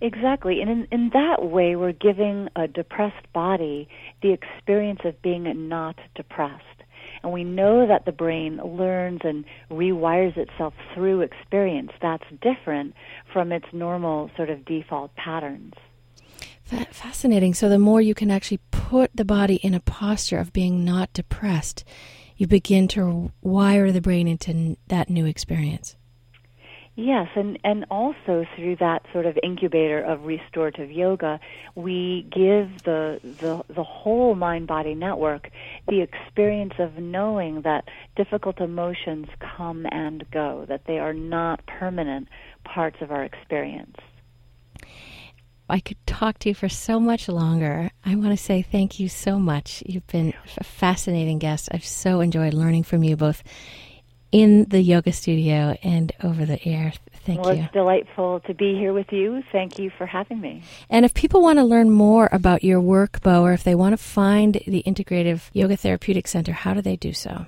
Exactly. 0.00 0.60
And 0.60 0.68
in, 0.68 0.88
in 0.90 1.10
that 1.14 1.44
way, 1.44 1.76
we're 1.76 1.92
giving 1.92 2.48
a 2.56 2.66
depressed 2.66 3.32
body 3.32 3.88
the 4.20 4.32
experience 4.32 5.00
of 5.04 5.20
being 5.22 5.68
not 5.68 5.96
depressed. 6.16 6.81
And 7.22 7.32
we 7.32 7.44
know 7.44 7.86
that 7.86 8.04
the 8.04 8.12
brain 8.12 8.56
learns 8.58 9.20
and 9.22 9.44
rewires 9.70 10.36
itself 10.36 10.74
through 10.94 11.20
experience. 11.20 11.92
That's 12.00 12.24
different 12.40 12.94
from 13.32 13.52
its 13.52 13.66
normal 13.72 14.30
sort 14.36 14.50
of 14.50 14.64
default 14.64 15.14
patterns. 15.14 15.74
Fascinating. 16.64 17.54
So, 17.54 17.68
the 17.68 17.78
more 17.78 18.00
you 18.00 18.14
can 18.14 18.30
actually 18.30 18.60
put 18.70 19.10
the 19.14 19.24
body 19.24 19.56
in 19.56 19.74
a 19.74 19.80
posture 19.80 20.38
of 20.38 20.52
being 20.52 20.84
not 20.84 21.12
depressed, 21.12 21.84
you 22.36 22.46
begin 22.46 22.88
to 22.88 23.30
wire 23.42 23.92
the 23.92 24.00
brain 24.00 24.26
into 24.26 24.76
that 24.88 25.10
new 25.10 25.26
experience. 25.26 25.96
Yes, 26.94 27.28
and, 27.36 27.58
and 27.64 27.86
also 27.90 28.44
through 28.54 28.76
that 28.76 29.02
sort 29.14 29.24
of 29.24 29.38
incubator 29.42 30.02
of 30.02 30.26
restorative 30.26 30.90
yoga, 30.90 31.40
we 31.74 32.26
give 32.30 32.82
the, 32.84 33.18
the, 33.40 33.64
the 33.72 33.82
whole 33.82 34.34
mind 34.34 34.66
body 34.66 34.94
network 34.94 35.50
the 35.88 36.02
experience 36.02 36.74
of 36.78 36.98
knowing 36.98 37.62
that 37.62 37.88
difficult 38.14 38.60
emotions 38.60 39.28
come 39.56 39.86
and 39.90 40.30
go, 40.30 40.66
that 40.68 40.84
they 40.86 40.98
are 40.98 41.14
not 41.14 41.64
permanent 41.64 42.28
parts 42.64 42.98
of 43.00 43.10
our 43.10 43.24
experience. 43.24 43.96
I 45.70 45.80
could 45.80 46.06
talk 46.06 46.38
to 46.40 46.50
you 46.50 46.54
for 46.54 46.68
so 46.68 47.00
much 47.00 47.26
longer. 47.26 47.90
I 48.04 48.16
want 48.16 48.32
to 48.32 48.36
say 48.36 48.60
thank 48.60 49.00
you 49.00 49.08
so 49.08 49.38
much. 49.38 49.82
You've 49.86 50.06
been 50.08 50.34
a 50.58 50.64
fascinating 50.64 51.38
guest. 51.38 51.70
I've 51.72 51.86
so 51.86 52.20
enjoyed 52.20 52.52
learning 52.52 52.82
from 52.82 53.02
you 53.02 53.16
both 53.16 53.42
in 54.32 54.64
the 54.70 54.80
yoga 54.80 55.12
studio 55.12 55.76
and 55.82 56.12
over 56.22 56.44
the 56.44 56.62
air. 56.66 56.92
Thank 57.24 57.42
well, 57.42 57.54
you. 57.54 57.62
It's 57.62 57.72
delightful 57.72 58.40
to 58.40 58.54
be 58.54 58.74
here 58.74 58.92
with 58.92 59.12
you. 59.12 59.42
Thank 59.52 59.78
you 59.78 59.90
for 59.96 60.06
having 60.06 60.40
me. 60.40 60.64
And 60.90 61.04
if 61.04 61.14
people 61.14 61.40
want 61.40 61.58
to 61.58 61.64
learn 61.64 61.90
more 61.90 62.28
about 62.32 62.64
your 62.64 62.80
work, 62.80 63.22
Bo, 63.22 63.44
or 63.44 63.52
if 63.52 63.62
they 63.62 63.76
want 63.76 63.92
to 63.92 63.96
find 63.96 64.60
the 64.66 64.82
Integrative 64.84 65.50
Yoga 65.52 65.76
Therapeutic 65.76 66.26
Center, 66.26 66.52
how 66.52 66.74
do 66.74 66.80
they 66.80 66.96
do 66.96 67.12
so? 67.12 67.46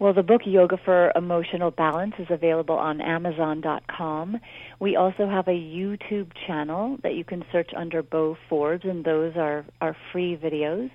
Well, 0.00 0.12
the 0.12 0.24
book 0.24 0.42
Yoga 0.44 0.76
for 0.84 1.12
Emotional 1.14 1.70
Balance 1.70 2.14
is 2.18 2.26
available 2.28 2.74
on 2.74 3.00
Amazon.com. 3.00 4.40
We 4.80 4.96
also 4.96 5.28
have 5.28 5.46
a 5.46 5.52
YouTube 5.52 6.32
channel 6.46 6.98
that 7.04 7.14
you 7.14 7.22
can 7.22 7.44
search 7.52 7.70
under 7.76 8.02
Bo 8.02 8.36
Forbes, 8.48 8.84
and 8.84 9.04
those 9.04 9.36
are, 9.36 9.64
are 9.80 9.96
free 10.10 10.36
videos. 10.36 10.90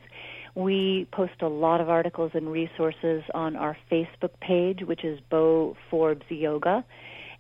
We 0.60 1.08
post 1.13 1.41
a 1.41 1.48
lot 1.48 1.80
of 1.80 1.89
articles 1.89 2.32
and 2.34 2.52
resources 2.52 3.24
on 3.34 3.56
our 3.56 3.78
Facebook 3.89 4.32
page, 4.41 4.82
which 4.84 5.06
is 5.06 5.17
Bo 5.30 5.78
Forbes 5.89 6.26
Yoga. 6.28 6.84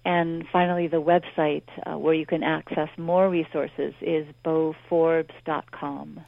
And 0.05 0.45
finally, 0.53 0.87
the 0.87 1.01
website 1.01 1.63
uh, 1.85 1.97
where 1.97 2.13
you 2.13 2.25
can 2.25 2.43
access 2.43 2.87
more 2.97 3.29
resources 3.29 3.93
is 3.99 4.25
boforbes.com. 4.45 6.21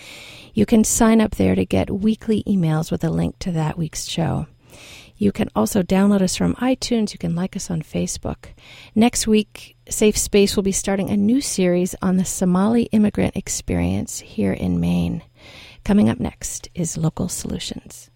You 0.52 0.66
can 0.66 0.84
sign 0.84 1.22
up 1.22 1.36
there 1.36 1.54
to 1.54 1.64
get 1.64 1.90
weekly 1.90 2.42
emails 2.44 2.90
with 2.90 3.02
a 3.04 3.10
link 3.10 3.38
to 3.38 3.52
that 3.52 3.78
week's 3.78 4.04
show. 4.04 4.48
You 5.18 5.32
can 5.32 5.50
also 5.54 5.82
download 5.82 6.22
us 6.22 6.36
from 6.36 6.54
iTunes. 6.54 7.12
You 7.12 7.18
can 7.18 7.34
like 7.34 7.56
us 7.56 7.70
on 7.70 7.82
Facebook. 7.82 8.50
Next 8.94 9.26
week, 9.26 9.76
Safe 9.88 10.16
Space 10.16 10.54
will 10.54 10.62
be 10.62 10.72
starting 10.72 11.10
a 11.10 11.16
new 11.16 11.40
series 11.40 11.96
on 12.00 12.16
the 12.16 12.24
Somali 12.24 12.84
immigrant 12.84 13.36
experience 13.36 14.20
here 14.20 14.52
in 14.52 14.80
Maine. 14.80 15.22
Coming 15.84 16.08
up 16.08 16.20
next 16.20 16.68
is 16.74 16.96
Local 16.96 17.28
Solutions. 17.28 18.10